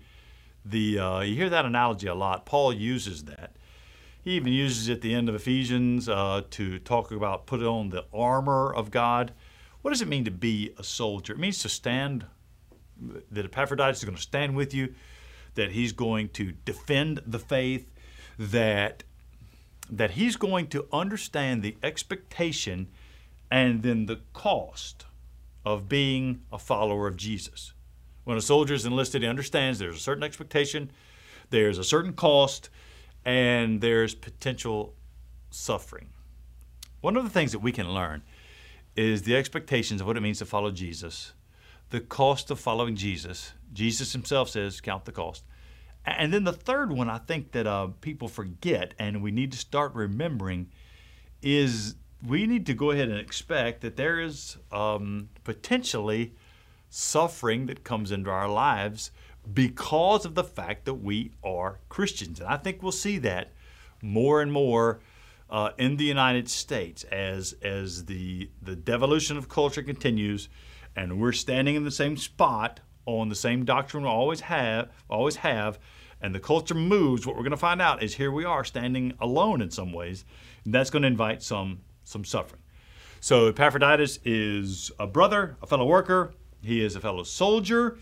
the 0.64 0.98
uh, 0.98 1.20
you 1.20 1.34
hear 1.34 1.50
that 1.50 1.66
analogy 1.66 2.06
a 2.06 2.14
lot. 2.14 2.46
Paul 2.46 2.72
uses 2.72 3.24
that. 3.24 3.56
He 4.22 4.32
even 4.32 4.52
uses 4.54 4.88
it 4.88 4.94
at 4.94 5.00
the 5.02 5.14
end 5.14 5.28
of 5.28 5.34
Ephesians 5.34 6.08
uh, 6.08 6.42
to 6.50 6.78
talk 6.78 7.10
about 7.10 7.46
put 7.46 7.62
on 7.62 7.90
the 7.90 8.06
armor 8.14 8.72
of 8.72 8.90
God. 8.90 9.32
What 9.84 9.90
does 9.90 10.00
it 10.00 10.08
mean 10.08 10.24
to 10.24 10.30
be 10.30 10.72
a 10.78 10.82
soldier? 10.82 11.34
It 11.34 11.38
means 11.38 11.58
to 11.58 11.68
stand. 11.68 12.24
That 13.30 13.44
Epaphroditus 13.44 13.98
is 13.98 14.04
going 14.04 14.16
to 14.16 14.22
stand 14.22 14.56
with 14.56 14.72
you. 14.72 14.94
That 15.56 15.72
he's 15.72 15.92
going 15.92 16.30
to 16.30 16.52
defend 16.52 17.20
the 17.26 17.38
faith. 17.38 17.92
That 18.38 19.04
that 19.90 20.12
he's 20.12 20.36
going 20.36 20.68
to 20.68 20.86
understand 20.90 21.62
the 21.62 21.76
expectation 21.82 22.88
and 23.50 23.82
then 23.82 24.06
the 24.06 24.20
cost 24.32 25.04
of 25.66 25.86
being 25.86 26.40
a 26.50 26.58
follower 26.58 27.06
of 27.06 27.18
Jesus. 27.18 27.74
When 28.24 28.38
a 28.38 28.40
soldier 28.40 28.72
is 28.72 28.86
enlisted, 28.86 29.20
he 29.20 29.28
understands 29.28 29.78
there's 29.78 29.96
a 29.96 30.00
certain 30.00 30.24
expectation, 30.24 30.92
there's 31.50 31.76
a 31.76 31.84
certain 31.84 32.14
cost, 32.14 32.70
and 33.22 33.82
there's 33.82 34.14
potential 34.14 34.94
suffering. 35.50 36.08
One 37.02 37.18
of 37.18 37.24
the 37.24 37.28
things 37.28 37.52
that 37.52 37.58
we 37.58 37.70
can 37.70 37.92
learn 37.92 38.22
is 38.96 39.22
the 39.22 39.36
expectations 39.36 40.00
of 40.00 40.06
what 40.06 40.16
it 40.16 40.20
means 40.20 40.38
to 40.38 40.46
follow 40.46 40.70
Jesus, 40.70 41.32
the 41.90 42.00
cost 42.00 42.50
of 42.50 42.60
following 42.60 42.96
Jesus. 42.96 43.52
Jesus 43.72 44.12
himself 44.12 44.48
says, 44.48 44.80
count 44.80 45.04
the 45.04 45.12
cost. 45.12 45.44
And 46.06 46.32
then 46.32 46.44
the 46.44 46.52
third 46.52 46.92
one 46.92 47.08
I 47.08 47.18
think 47.18 47.52
that 47.52 47.66
uh, 47.66 47.88
people 48.00 48.28
forget 48.28 48.94
and 48.98 49.22
we 49.22 49.30
need 49.30 49.52
to 49.52 49.58
start 49.58 49.94
remembering 49.94 50.70
is 51.42 51.96
we 52.26 52.46
need 52.46 52.66
to 52.66 52.74
go 52.74 52.90
ahead 52.90 53.08
and 53.08 53.18
expect 53.18 53.80
that 53.82 53.96
there 53.96 54.20
is 54.20 54.56
um, 54.70 55.28
potentially 55.44 56.34
suffering 56.88 57.66
that 57.66 57.84
comes 57.84 58.10
into 58.12 58.30
our 58.30 58.48
lives 58.48 59.10
because 59.52 60.24
of 60.24 60.34
the 60.34 60.44
fact 60.44 60.84
that 60.84 60.94
we 60.94 61.32
are 61.42 61.80
Christians. 61.88 62.40
And 62.40 62.48
I 62.48 62.56
think 62.56 62.82
we'll 62.82 62.92
see 62.92 63.18
that 63.18 63.52
more 64.00 64.40
and 64.40 64.52
more 64.52 65.00
uh, 65.54 65.70
in 65.78 65.96
the 65.96 66.04
United 66.04 66.50
States 66.50 67.04
as, 67.04 67.54
as 67.62 68.06
the, 68.06 68.50
the 68.60 68.74
devolution 68.74 69.36
of 69.36 69.48
culture 69.48 69.84
continues 69.84 70.48
and 70.96 71.20
we're 71.20 71.30
standing 71.30 71.76
in 71.76 71.84
the 71.84 71.92
same 71.92 72.16
spot 72.16 72.80
on 73.06 73.28
the 73.28 73.36
same 73.36 73.64
doctrine 73.64 74.02
we 74.02 74.08
always 74.08 74.40
have, 74.40 74.90
always 75.08 75.36
have, 75.36 75.78
and 76.20 76.34
the 76.34 76.40
culture 76.40 76.74
moves, 76.74 77.24
what 77.24 77.36
we're 77.36 77.42
going 77.42 77.52
to 77.52 77.56
find 77.56 77.80
out 77.80 78.02
is 78.02 78.16
here 78.16 78.32
we 78.32 78.44
are 78.44 78.64
standing 78.64 79.12
alone 79.20 79.62
in 79.62 79.70
some 79.70 79.92
ways. 79.92 80.24
And 80.64 80.74
that's 80.74 80.90
going 80.90 81.02
to 81.02 81.08
invite 81.08 81.40
some 81.40 81.82
some 82.02 82.24
suffering. 82.24 82.62
So 83.20 83.46
Epaphroditus 83.46 84.18
is 84.24 84.90
a 84.98 85.06
brother, 85.06 85.56
a 85.62 85.68
fellow 85.68 85.86
worker. 85.86 86.34
He 86.62 86.84
is 86.84 86.96
a 86.96 87.00
fellow 87.00 87.22
soldier. 87.22 87.96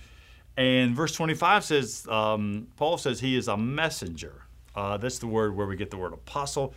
And 0.57 0.97
verse 0.97 1.13
25 1.13 1.65
says, 1.65 2.07
um, 2.09 2.69
Paul 2.77 2.97
says 2.97 3.21
he 3.21 3.37
is 3.37 3.47
a 3.47 3.59
messenger. 3.59 4.43
Uh, 4.75 4.97
that's 4.97 5.19
the 5.19 5.27
word 5.27 5.55
where 5.55 5.67
we 5.67 5.77
get 5.77 5.91
the 5.91 5.99
word 5.99 6.15
apostle. 6.15 6.75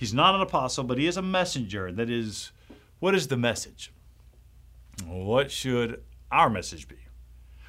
He's 0.00 0.14
not 0.14 0.34
an 0.34 0.40
apostle, 0.40 0.84
but 0.84 0.96
he 0.96 1.06
is 1.06 1.18
a 1.18 1.22
messenger. 1.22 1.92
That 1.92 2.08
is, 2.08 2.52
what 3.00 3.14
is 3.14 3.28
the 3.28 3.36
message? 3.36 3.92
What 5.06 5.50
should 5.50 6.02
our 6.32 6.48
message 6.48 6.88
be? 6.88 6.96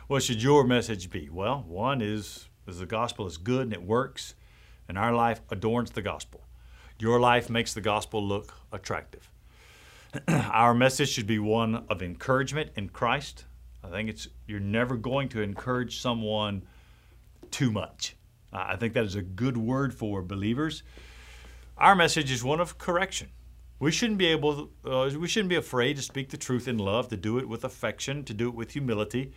What 0.08 0.24
should 0.24 0.42
your 0.42 0.64
message 0.64 1.10
be? 1.10 1.28
Well, 1.30 1.66
one 1.68 2.02
is, 2.02 2.48
is 2.66 2.80
the 2.80 2.86
gospel 2.86 3.28
is 3.28 3.36
good 3.36 3.64
and 3.64 3.74
it 3.74 3.84
works, 3.84 4.36
and 4.88 4.98
our 4.98 5.14
life 5.14 5.42
adorns 5.50 5.92
the 5.92 6.02
gospel. 6.02 6.48
Your 7.00 7.20
life 7.20 7.50
makes 7.50 7.74
the 7.74 7.82
gospel 7.82 8.26
look 8.26 8.54
attractive. 8.72 9.30
Our 10.30 10.74
message 10.74 11.10
should 11.10 11.28
be 11.28 11.40
one 11.40 11.84
of 11.90 12.02
encouragement 12.02 12.72
in 12.78 12.88
Christ. 12.88 13.44
I 13.84 13.90
think 13.90 14.10
it's 14.10 14.30
you're 14.48 14.62
never 14.62 14.96
going 14.96 15.28
to 15.30 15.42
encourage 15.42 16.00
someone 16.00 16.64
too 17.50 17.74
much. 17.74 18.16
I 18.54 18.78
think 18.78 18.94
that 18.94 19.04
is 19.04 19.16
a 19.16 19.22
good 19.22 19.58
word 19.58 19.94
for 19.94 20.22
believers. 20.22 20.84
Our 21.82 21.96
message 21.96 22.30
is 22.30 22.44
one 22.44 22.60
of 22.60 22.78
correction. 22.78 23.30
We 23.80 23.92
shouldn't 23.92 24.20
be 24.20 24.28
able, 24.28 24.70
uh, 24.86 25.10
we 25.18 25.28
shouldn't 25.28 25.50
be 25.50 25.56
afraid 25.56 25.96
to 25.96 26.04
speak 26.04 26.30
the 26.30 26.38
truth 26.38 26.68
in 26.68 26.78
love, 26.78 27.08
to 27.08 27.18
do 27.18 27.40
it 27.40 27.50
with 27.50 27.64
affection, 27.64 28.24
to 28.26 28.36
do 28.36 28.50
it 28.50 28.54
with 28.54 28.74
humility, 28.74 29.34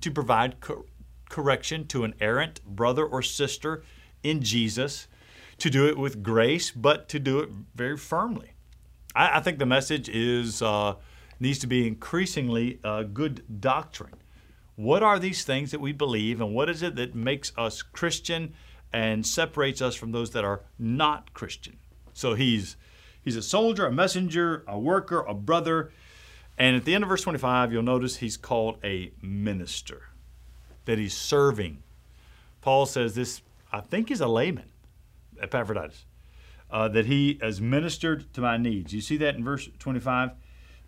to 0.00 0.10
provide 0.12 0.60
cor- 0.60 0.84
correction 1.28 1.88
to 1.88 2.04
an 2.04 2.14
errant 2.20 2.64
brother 2.64 3.04
or 3.04 3.20
sister 3.20 3.82
in 4.22 4.42
Jesus 4.42 5.08
to 5.58 5.70
do 5.70 5.88
it 5.88 5.98
with 5.98 6.22
grace, 6.22 6.70
but 6.70 7.08
to 7.08 7.18
do 7.18 7.40
it 7.40 7.48
very 7.74 7.96
firmly. 7.96 8.52
I, 9.16 9.38
I 9.38 9.40
think 9.40 9.58
the 9.58 9.66
message 9.66 10.08
is 10.08 10.62
uh, 10.62 10.94
needs 11.40 11.58
to 11.58 11.66
be 11.66 11.88
increasingly 11.88 12.78
uh, 12.84 13.02
good 13.02 13.60
doctrine. 13.60 14.14
What 14.76 15.02
are 15.02 15.18
these 15.18 15.42
things 15.42 15.72
that 15.72 15.80
we 15.80 15.90
believe, 15.90 16.40
and 16.40 16.54
what 16.54 16.70
is 16.70 16.80
it 16.80 16.94
that 16.94 17.16
makes 17.16 17.50
us 17.58 17.82
Christian 17.82 18.54
and 18.92 19.26
separates 19.26 19.80
us 19.80 19.94
from 19.94 20.12
those 20.12 20.30
that 20.30 20.44
are 20.44 20.62
not 20.78 21.32
Christian? 21.34 21.78
So 22.12 22.34
he's 22.34 22.76
he's 23.22 23.36
a 23.36 23.42
soldier, 23.42 23.86
a 23.86 23.92
messenger, 23.92 24.64
a 24.66 24.78
worker, 24.78 25.20
a 25.20 25.34
brother, 25.34 25.92
and 26.58 26.76
at 26.76 26.84
the 26.84 26.94
end 26.94 27.04
of 27.04 27.08
verse 27.08 27.22
25, 27.22 27.72
you'll 27.72 27.82
notice 27.82 28.16
he's 28.16 28.36
called 28.36 28.78
a 28.84 29.12
minister, 29.22 30.10
that 30.84 30.98
he's 30.98 31.14
serving. 31.14 31.82
Paul 32.60 32.86
says 32.86 33.14
this, 33.14 33.42
I 33.72 33.80
think 33.80 34.08
he's 34.08 34.20
a 34.20 34.28
layman. 34.28 34.68
Epaphroditus, 35.40 36.04
uh, 36.70 36.88
that 36.88 37.06
he 37.06 37.38
has 37.42 37.60
ministered 37.60 38.32
to 38.34 38.40
my 38.40 38.56
needs. 38.56 38.92
You 38.92 39.00
see 39.00 39.16
that 39.16 39.34
in 39.34 39.44
verse 39.44 39.68
25? 39.78 40.30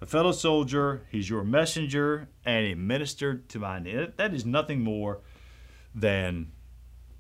A 0.01 0.07
fellow 0.07 0.33
soldier, 0.33 1.03
he's 1.11 1.29
your 1.29 1.45
messenger, 1.45 2.29
and 2.45 2.67
he 2.67 2.75
ministered 2.75 3.49
to 3.49 3.59
my 3.59 3.79
needs. 3.79 4.13
That 4.17 4.35
is 4.35 4.47
nothing 4.47 4.83
more 4.83 5.21
than 5.95 6.53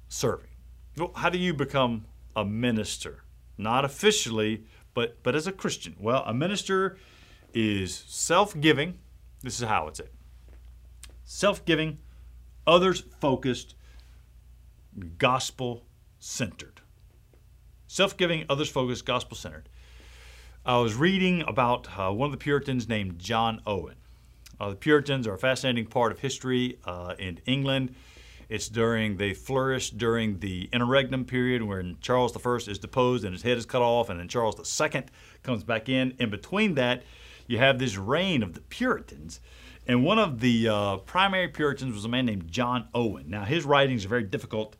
serving. 0.08 0.48
Well, 0.96 1.12
how 1.14 1.28
do 1.30 1.38
you 1.38 1.54
become 1.54 2.04
a 2.36 2.44
minister? 2.44 3.22
Not 3.58 3.84
officially, 3.84 4.64
but, 4.94 5.22
but 5.22 5.34
as 5.34 5.46
a 5.46 5.52
Christian. 5.52 5.96
Well, 5.98 6.22
a 6.26 6.34
minister 6.34 6.98
is 7.52 8.04
self 8.06 8.58
giving. 8.60 8.98
This 9.42 9.60
is 9.60 9.68
how 9.68 9.88
it's 9.88 10.00
it 10.00 10.12
self 11.24 11.64
giving, 11.64 11.98
others 12.66 13.04
focused, 13.20 13.74
gospel 15.18 15.84
centered 16.18 16.74
self 17.94 18.16
giving, 18.16 18.44
others 18.48 18.68
focused, 18.68 19.06
gospel 19.06 19.36
centered. 19.36 19.68
I 20.66 20.78
was 20.78 20.96
reading 20.96 21.44
about 21.46 21.86
uh, 21.96 22.10
one 22.10 22.26
of 22.26 22.32
the 22.32 22.38
Puritans 22.38 22.88
named 22.88 23.20
John 23.20 23.60
Owen. 23.68 23.94
Uh, 24.58 24.70
the 24.70 24.76
Puritans 24.76 25.28
are 25.28 25.34
a 25.34 25.38
fascinating 25.38 25.86
part 25.86 26.10
of 26.10 26.18
history 26.18 26.78
uh, 26.84 27.14
in 27.20 27.38
England. 27.46 27.94
It's 28.48 28.68
during, 28.68 29.16
they 29.16 29.34
flourished 29.34 29.98
during 29.98 30.38
the 30.38 30.68
interregnum 30.72 31.24
period 31.24 31.62
when 31.62 31.96
Charles 32.00 32.36
I 32.36 32.56
is 32.70 32.78
deposed 32.78 33.24
and 33.24 33.32
his 33.32 33.42
head 33.42 33.56
is 33.56 33.66
cut 33.66 33.82
off, 33.82 34.08
and 34.10 34.20
then 34.20 34.28
Charles 34.28 34.80
II 34.80 35.04
comes 35.42 35.64
back 35.64 35.88
in. 35.88 36.14
In 36.18 36.30
between 36.30 36.74
that, 36.74 37.02
you 37.46 37.58
have 37.58 37.78
this 37.78 37.96
reign 37.96 38.42
of 38.42 38.54
the 38.54 38.60
Puritans. 38.60 39.40
And 39.86 40.04
one 40.04 40.18
of 40.18 40.40
the 40.40 40.68
uh, 40.68 40.96
primary 40.98 41.48
Puritans 41.48 41.94
was 41.94 42.04
a 42.04 42.08
man 42.08 42.26
named 42.26 42.50
John 42.50 42.88
Owen. 42.94 43.28
Now, 43.28 43.44
his 43.44 43.64
writings 43.64 44.04
are 44.04 44.08
very 44.08 44.22
difficult 44.22 44.76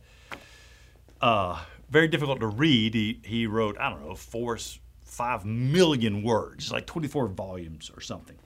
uh, 1.21 1.59
very 1.89 2.09
difficult 2.09 2.41
to 2.41 2.47
read. 2.47 2.93
He, 2.95 3.21
he 3.25 3.47
wrote, 3.47 3.79
I 3.79 3.89
don't 3.89 4.07
know, 4.07 4.15
four, 4.15 4.59
five 5.05 5.45
million 5.45 6.23
words, 6.23 6.71
like 6.71 6.87
24 6.87 7.29
volumes 7.29 7.91
or 7.95 8.01
something. 8.01 8.37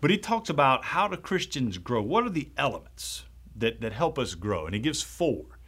But 0.00 0.10
he 0.10 0.18
talks 0.18 0.50
about 0.50 0.84
how 0.84 1.08
do 1.08 1.16
Christians 1.16 1.78
grow? 1.78 2.02
What 2.02 2.24
are 2.24 2.30
the 2.30 2.50
elements 2.58 3.24
that, 3.56 3.80
that 3.80 3.92
help 3.92 4.18
us 4.18 4.34
grow? 4.34 4.66
And 4.66 4.74
he 4.74 4.80
gives 4.80 5.02
four. 5.02 5.58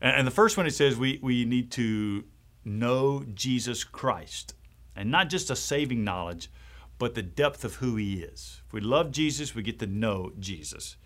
And, 0.00 0.16
and 0.16 0.26
the 0.26 0.32
first 0.32 0.56
one 0.56 0.66
he 0.66 0.70
says 0.70 0.96
we, 0.96 1.18
we 1.22 1.44
need 1.44 1.70
to 1.72 2.24
know 2.64 3.24
Jesus 3.34 3.84
Christ. 3.84 4.54
And 4.96 5.10
not 5.10 5.28
just 5.28 5.50
a 5.50 5.56
saving 5.56 6.04
knowledge, 6.04 6.50
but 6.98 7.14
the 7.14 7.22
depth 7.22 7.64
of 7.64 7.76
who 7.76 7.96
he 7.96 8.22
is. 8.22 8.60
If 8.66 8.72
we 8.72 8.80
love 8.80 9.10
Jesus, 9.10 9.54
we 9.54 9.62
get 9.62 9.78
to 9.78 9.86
know 9.86 10.32
Jesus. 10.38 10.96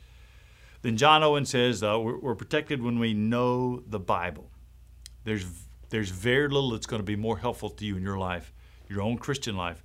Then 0.82 0.96
John 0.96 1.22
Owen 1.22 1.46
says 1.46 1.82
uh, 1.82 1.98
we're, 1.98 2.18
we're 2.18 2.34
protected 2.34 2.82
when 2.82 2.98
we 2.98 3.14
know 3.14 3.82
the 3.86 4.00
Bible. 4.00 4.50
There's, 5.24 5.46
there's 5.90 6.10
very 6.10 6.48
little 6.48 6.70
that's 6.70 6.86
going 6.86 7.00
to 7.00 7.06
be 7.06 7.16
more 7.16 7.38
helpful 7.38 7.70
to 7.70 7.86
you 7.86 7.96
in 7.96 8.02
your 8.02 8.18
life, 8.18 8.52
your 8.88 9.00
own 9.00 9.16
Christian 9.16 9.56
life, 9.56 9.84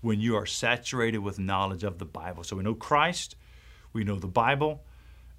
when 0.00 0.20
you 0.20 0.36
are 0.36 0.46
saturated 0.46 1.18
with 1.18 1.38
knowledge 1.38 1.82
of 1.82 1.98
the 1.98 2.04
Bible. 2.04 2.44
So 2.44 2.56
we 2.56 2.62
know 2.62 2.74
Christ, 2.74 3.34
we 3.92 4.04
know 4.04 4.16
the 4.16 4.28
Bible, 4.28 4.84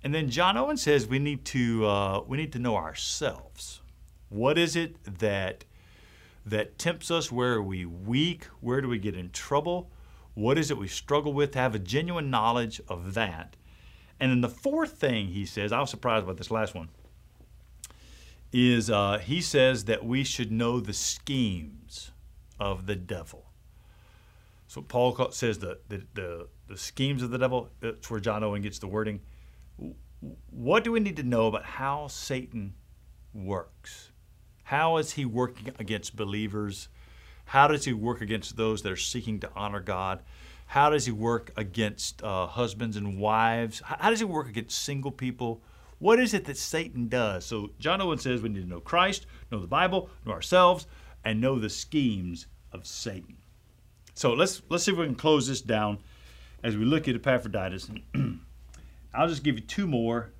and 0.03 0.13
then 0.13 0.29
John 0.29 0.57
Owen 0.57 0.77
says 0.77 1.07
we 1.07 1.19
need 1.19 1.45
to 1.45 1.85
uh, 1.85 2.23
we 2.27 2.37
need 2.37 2.53
to 2.53 2.59
know 2.59 2.75
ourselves. 2.75 3.81
What 4.29 4.57
is 4.57 4.75
it 4.75 5.03
that 5.19 5.65
that 6.45 6.77
tempts 6.77 7.11
us? 7.11 7.31
Where 7.31 7.53
are 7.53 7.61
we 7.61 7.85
weak? 7.85 8.45
Where 8.61 8.81
do 8.81 8.87
we 8.87 8.97
get 8.99 9.15
in 9.15 9.29
trouble? 9.31 9.91
What 10.35 10.57
is 10.57 10.71
it 10.71 10.77
we 10.77 10.87
struggle 10.87 11.33
with? 11.33 11.51
To 11.51 11.59
have 11.59 11.75
a 11.75 11.79
genuine 11.79 12.29
knowledge 12.29 12.79
of 12.87 13.13
that, 13.15 13.57
And 14.19 14.31
then 14.31 14.41
the 14.41 14.49
fourth 14.49 14.93
thing 14.93 15.27
he 15.27 15.45
says, 15.45 15.71
I 15.71 15.79
was 15.79 15.89
surprised 15.89 16.23
about 16.23 16.37
this 16.37 16.51
last 16.51 16.75
one, 16.75 16.89
is 18.51 18.89
uh, 18.89 19.19
he 19.19 19.41
says 19.41 19.85
that 19.85 20.03
we 20.03 20.23
should 20.23 20.51
know 20.51 20.79
the 20.79 20.93
schemes 20.93 22.11
of 22.59 22.85
the 22.85 22.95
devil. 22.95 23.45
So 24.67 24.81
Paul 24.81 25.31
says 25.31 25.59
the, 25.59 25.79
the, 25.87 26.03
the, 26.13 26.47
the 26.67 26.77
schemes 26.77 27.23
of 27.23 27.31
the 27.31 27.37
devil, 27.37 27.69
that's 27.79 28.09
where 28.09 28.19
John 28.19 28.43
Owen 28.43 28.61
gets 28.61 28.79
the 28.79 28.87
wording. 28.87 29.21
What 30.49 30.83
do 30.83 30.91
we 30.91 30.99
need 30.99 31.15
to 31.17 31.23
know 31.23 31.47
about 31.47 31.63
how 31.63 32.07
Satan 32.07 32.73
works? 33.33 34.11
How 34.63 34.97
is 34.97 35.13
he 35.13 35.25
working 35.25 35.73
against 35.79 36.15
believers? 36.15 36.89
How 37.45 37.67
does 37.67 37.85
he 37.85 37.93
work 37.93 38.21
against 38.21 38.57
those 38.57 38.81
that 38.83 38.91
are 38.91 38.97
seeking 38.97 39.39
to 39.39 39.49
honor 39.55 39.79
God? 39.79 40.21
How 40.67 40.91
does 40.91 41.05
he 41.05 41.11
work 41.11 41.51
against 41.57 42.21
uh, 42.21 42.45
husbands 42.45 42.95
and 42.95 43.17
wives? 43.17 43.81
How 43.83 44.09
does 44.09 44.19
he 44.19 44.25
work 44.25 44.47
against 44.47 44.83
single 44.83 45.11
people? 45.11 45.63
What 45.97 46.19
is 46.19 46.33
it 46.33 46.45
that 46.45 46.57
Satan 46.57 47.07
does? 47.07 47.45
So 47.45 47.71
John 47.79 48.01
Owen 48.01 48.19
says 48.19 48.41
we 48.41 48.49
need 48.49 48.61
to 48.61 48.69
know 48.69 48.79
Christ, 48.79 49.25
know 49.51 49.59
the 49.59 49.67
Bible, 49.67 50.09
know 50.25 50.31
ourselves, 50.31 50.85
and 51.25 51.41
know 51.41 51.57
the 51.57 51.69
schemes 51.69 52.45
of 52.71 52.85
Satan. 52.85 53.37
So 54.13 54.33
let's 54.33 54.61
let's 54.69 54.83
see 54.83 54.91
if 54.91 54.97
we 54.97 55.05
can 55.05 55.15
close 55.15 55.47
this 55.47 55.61
down 55.61 55.99
as 56.63 56.77
we 56.77 56.85
look 56.85 57.07
at 57.07 57.15
Epaphroditus. 57.15 57.89
I'll 59.13 59.27
just 59.27 59.43
give 59.43 59.55
you 59.55 59.61
two 59.61 59.87
more, 59.87 60.31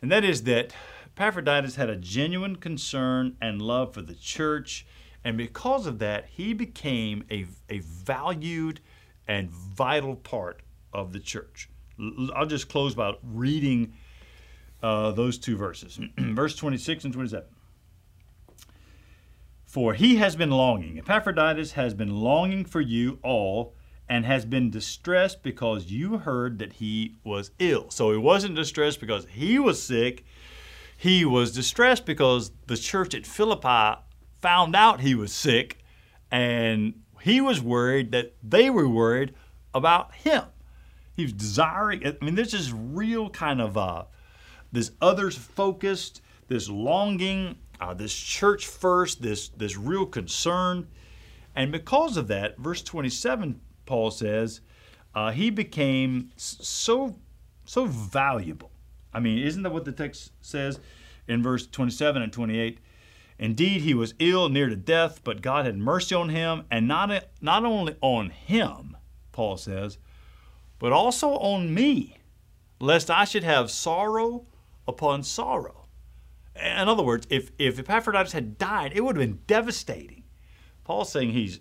and 0.00 0.10
that 0.10 0.24
is 0.24 0.44
that 0.44 0.72
Epaphroditus 1.16 1.76
had 1.76 1.90
a 1.90 1.96
genuine 1.96 2.56
concern 2.56 3.36
and 3.40 3.60
love 3.60 3.94
for 3.94 4.02
the 4.02 4.14
church, 4.14 4.86
and 5.24 5.36
because 5.36 5.86
of 5.86 5.98
that, 5.98 6.26
he 6.26 6.52
became 6.54 7.24
a, 7.30 7.46
a 7.68 7.80
valued 7.80 8.80
and 9.28 9.50
vital 9.50 10.16
part 10.16 10.62
of 10.92 11.12
the 11.12 11.20
church. 11.20 11.68
I'll 12.34 12.46
just 12.46 12.68
close 12.68 12.94
by 12.94 13.14
reading 13.22 13.94
uh, 14.82 15.12
those 15.12 15.38
two 15.38 15.56
verses, 15.56 16.00
verse 16.18 16.56
26 16.56 17.04
and 17.04 17.14
27. 17.14 17.46
For 19.64 19.94
he 19.94 20.16
has 20.16 20.36
been 20.36 20.50
longing, 20.50 20.98
Epaphroditus 20.98 21.72
has 21.72 21.94
been 21.94 22.20
longing 22.20 22.64
for 22.64 22.80
you 22.80 23.18
all 23.22 23.74
and 24.08 24.24
has 24.24 24.44
been 24.44 24.70
distressed 24.70 25.42
because 25.42 25.90
you 25.90 26.18
heard 26.18 26.58
that 26.58 26.74
he 26.74 27.16
was 27.24 27.50
ill. 27.58 27.90
So 27.90 28.12
he 28.12 28.18
wasn't 28.18 28.56
distressed 28.56 29.00
because 29.00 29.26
he 29.30 29.58
was 29.58 29.82
sick. 29.82 30.24
He 30.96 31.24
was 31.24 31.52
distressed 31.52 32.04
because 32.04 32.52
the 32.66 32.76
church 32.76 33.14
at 33.14 33.26
Philippi 33.26 34.00
found 34.40 34.76
out 34.76 35.00
he 35.00 35.14
was 35.14 35.32
sick 35.32 35.78
and 36.30 36.94
he 37.22 37.40
was 37.40 37.60
worried 37.60 38.12
that 38.12 38.34
they 38.42 38.70
were 38.70 38.88
worried 38.88 39.34
about 39.74 40.14
him. 40.14 40.44
He 41.14 41.24
was 41.24 41.32
desiring, 41.32 42.06
I 42.06 42.24
mean, 42.24 42.34
this 42.34 42.54
is 42.54 42.72
real 42.72 43.30
kind 43.30 43.60
of 43.60 43.76
uh, 43.76 44.04
this 44.72 44.92
others 45.00 45.36
focused, 45.36 46.22
this 46.48 46.68
longing, 46.68 47.56
uh, 47.80 47.94
this 47.94 48.14
church 48.14 48.66
first, 48.66 49.22
this, 49.22 49.48
this 49.50 49.76
real 49.76 50.06
concern. 50.06 50.88
And 51.54 51.70
because 51.70 52.16
of 52.16 52.28
that, 52.28 52.58
verse 52.58 52.82
27, 52.82 53.60
Paul 53.86 54.10
says, 54.10 54.60
uh, 55.14 55.30
he 55.32 55.50
became 55.50 56.30
so, 56.36 57.16
so 57.64 57.86
valuable. 57.86 58.70
I 59.12 59.20
mean, 59.20 59.38
isn't 59.38 59.62
that 59.62 59.72
what 59.72 59.84
the 59.84 59.92
text 59.92 60.32
says 60.40 60.80
in 61.28 61.42
verse 61.42 61.66
27 61.66 62.22
and 62.22 62.32
28? 62.32 62.78
Indeed, 63.38 63.80
he 63.82 63.94
was 63.94 64.14
ill, 64.18 64.48
near 64.48 64.68
to 64.68 64.76
death, 64.76 65.22
but 65.24 65.42
God 65.42 65.66
had 65.66 65.76
mercy 65.76 66.14
on 66.14 66.28
him, 66.28 66.64
and 66.70 66.86
not, 66.86 67.24
not 67.40 67.64
only 67.64 67.96
on 68.00 68.30
him, 68.30 68.96
Paul 69.32 69.56
says, 69.56 69.98
but 70.78 70.92
also 70.92 71.30
on 71.38 71.74
me, 71.74 72.18
lest 72.80 73.10
I 73.10 73.24
should 73.24 73.44
have 73.44 73.70
sorrow 73.70 74.46
upon 74.86 75.22
sorrow. 75.22 75.86
In 76.54 76.88
other 76.88 77.02
words, 77.02 77.26
if, 77.30 77.50
if 77.58 77.78
Epaphroditus 77.78 78.32
had 78.32 78.58
died, 78.58 78.92
it 78.94 79.00
would 79.00 79.16
have 79.16 79.26
been 79.26 79.40
devastating. 79.46 80.24
Paul's 80.84 81.10
saying 81.10 81.32
he's, 81.32 81.60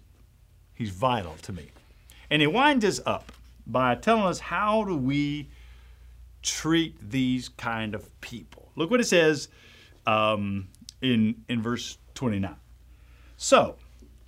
he's 0.73 0.89
vital 0.89 1.36
to 1.43 1.53
me. 1.53 1.71
And 2.32 2.41
he 2.41 2.48
winds 2.48 2.86
us 2.86 3.02
up 3.06 3.34
by 3.67 3.94
telling 3.96 4.24
us 4.24 4.39
how 4.39 4.86
do 4.86 4.96
we 4.96 5.50
treat 6.41 7.12
these 7.12 7.50
kind 7.50 7.94
of 7.94 8.22
people. 8.22 8.72
Look 8.76 8.89
what 8.89 9.02
it 9.02 9.06
says 9.06 9.50
um, 10.08 10.70
in, 11.02 11.44
in 11.50 11.62
verse 11.62 11.98
29. 12.15 12.56
So, 13.36 13.76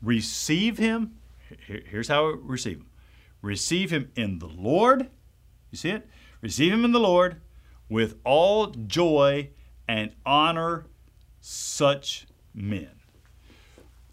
receive 0.02 0.78
him. 0.78 1.16
Here's 1.66 2.10
how 2.10 2.28
we 2.28 2.34
receive 2.44 2.78
him 2.78 2.88
receive 3.42 3.92
him 3.92 4.12
in 4.16 4.40
the 4.40 4.48
Lord. 4.48 5.10
You 5.72 5.78
see 5.78 5.90
it? 5.90 6.08
Receive 6.42 6.74
him 6.74 6.86
in 6.86 6.92
the 6.92 7.00
Lord 7.00 7.42
with 7.90 8.16
all 8.24 8.68
joy 8.68 9.50
and 9.88 10.12
honor 10.26 10.86
such 11.42 12.26
men. 12.54 12.92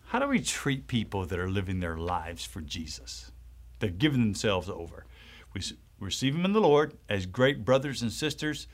How 0.07 0.19
do 0.19 0.27
we 0.27 0.41
treat 0.41 0.89
people 0.89 1.27
that 1.27 1.39
are 1.39 1.49
living 1.49 1.81
their 1.81 1.97
lives 1.97 2.45
for 2.45 2.61
Jesus? 2.61 3.31
They're 3.81 3.91
giving 3.91 4.21
themselves 4.21 4.69
over. 4.69 5.05
We 5.53 5.63
receive 5.99 6.35
them 6.35 6.45
in 6.45 6.53
the 6.53 6.61
Lord 6.61 6.97
as 7.09 7.27
great 7.27 7.65
brothers 7.65 8.03
and 8.03 8.13
sisters. 8.13 8.69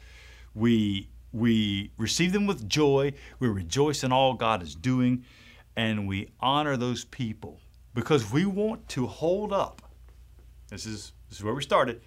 We 0.55 1.09
we 1.33 1.91
receive 1.99 2.33
them 2.33 2.47
with 2.47 2.69
joy. 2.69 3.13
We 3.39 3.49
rejoice 3.49 4.03
in 4.03 4.13
all 4.13 4.35
God 4.35 4.63
is 4.63 4.75
doing. 4.75 5.25
And 5.77 6.09
we 6.09 6.31
honor 6.41 6.77
those 6.77 7.05
people 7.05 7.61
because 7.95 8.33
we 8.33 8.47
want 8.47 8.89
to 8.91 9.07
hold 9.07 9.53
up. 9.53 9.83
This 10.71 10.87
is, 10.87 11.13
this 11.29 11.39
is 11.39 11.45
where 11.45 11.55
we 11.55 11.63
started. 11.63 12.01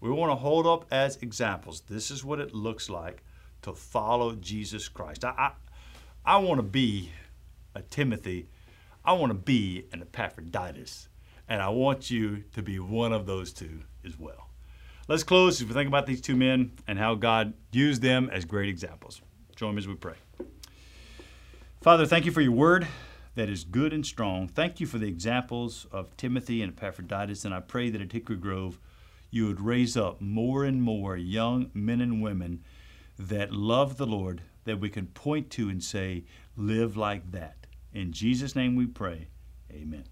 We 0.00 0.10
want 0.10 0.32
to 0.32 0.36
hold 0.36 0.66
up 0.66 0.86
as 0.90 1.16
examples. 1.16 1.82
This 1.82 2.10
is 2.10 2.24
what 2.24 2.40
it 2.40 2.54
looks 2.54 2.88
like 2.88 3.22
to 3.62 3.74
follow 3.74 4.34
Jesus 4.34 4.88
Christ. 4.88 5.24
I, 5.24 5.30
I, 6.26 6.34
I 6.34 6.36
want 6.38 6.58
to 6.58 6.62
be 6.62 7.10
a 7.74 7.82
Timothy. 7.82 8.48
I 9.04 9.12
want 9.12 9.30
to 9.30 9.38
be 9.38 9.84
an 9.92 10.00
Epaphroditus. 10.00 11.08
And 11.48 11.60
I 11.60 11.68
want 11.68 12.10
you 12.10 12.44
to 12.54 12.62
be 12.62 12.78
one 12.78 13.12
of 13.12 13.26
those 13.26 13.52
two 13.52 13.80
as 14.04 14.18
well. 14.18 14.48
Let's 15.06 15.22
close 15.22 15.60
as 15.60 15.66
we 15.66 15.74
think 15.74 15.88
about 15.88 16.06
these 16.06 16.20
two 16.20 16.36
men 16.36 16.72
and 16.86 16.98
how 16.98 17.14
God 17.14 17.52
used 17.72 18.00
them 18.00 18.30
as 18.32 18.44
great 18.44 18.70
examples. 18.70 19.20
Join 19.54 19.74
me 19.74 19.78
as 19.80 19.88
we 19.88 19.94
pray. 19.94 20.14
Father, 21.82 22.06
thank 22.06 22.24
you 22.24 22.32
for 22.32 22.40
your 22.40 22.52
word 22.52 22.86
that 23.34 23.50
is 23.50 23.64
good 23.64 23.92
and 23.92 24.06
strong. 24.06 24.48
Thank 24.48 24.80
you 24.80 24.86
for 24.86 24.96
the 24.96 25.08
examples 25.08 25.86
of 25.92 26.16
Timothy 26.16 26.62
and 26.62 26.72
Epaphroditus, 26.72 27.44
and 27.44 27.52
I 27.52 27.60
pray 27.60 27.90
that 27.90 28.00
at 28.00 28.12
Hickory 28.12 28.36
Grove 28.36 28.78
you 29.30 29.46
would 29.46 29.60
raise 29.60 29.96
up 29.96 30.20
more 30.20 30.64
and 30.64 30.80
more 30.80 31.16
young 31.16 31.70
men 31.74 32.00
and 32.00 32.22
women 32.22 32.62
that 33.18 33.52
love 33.52 33.96
the 33.96 34.06
Lord 34.06 34.42
that 34.64 34.80
we 34.80 34.88
can 34.88 35.08
point 35.08 35.50
to 35.50 35.68
and 35.68 35.82
say, 35.82 36.24
live 36.56 36.96
like 36.96 37.32
that. 37.32 37.66
In 37.92 38.12
Jesus' 38.12 38.56
name 38.56 38.76
we 38.76 38.86
pray. 38.86 39.28
Amen. 39.70 40.04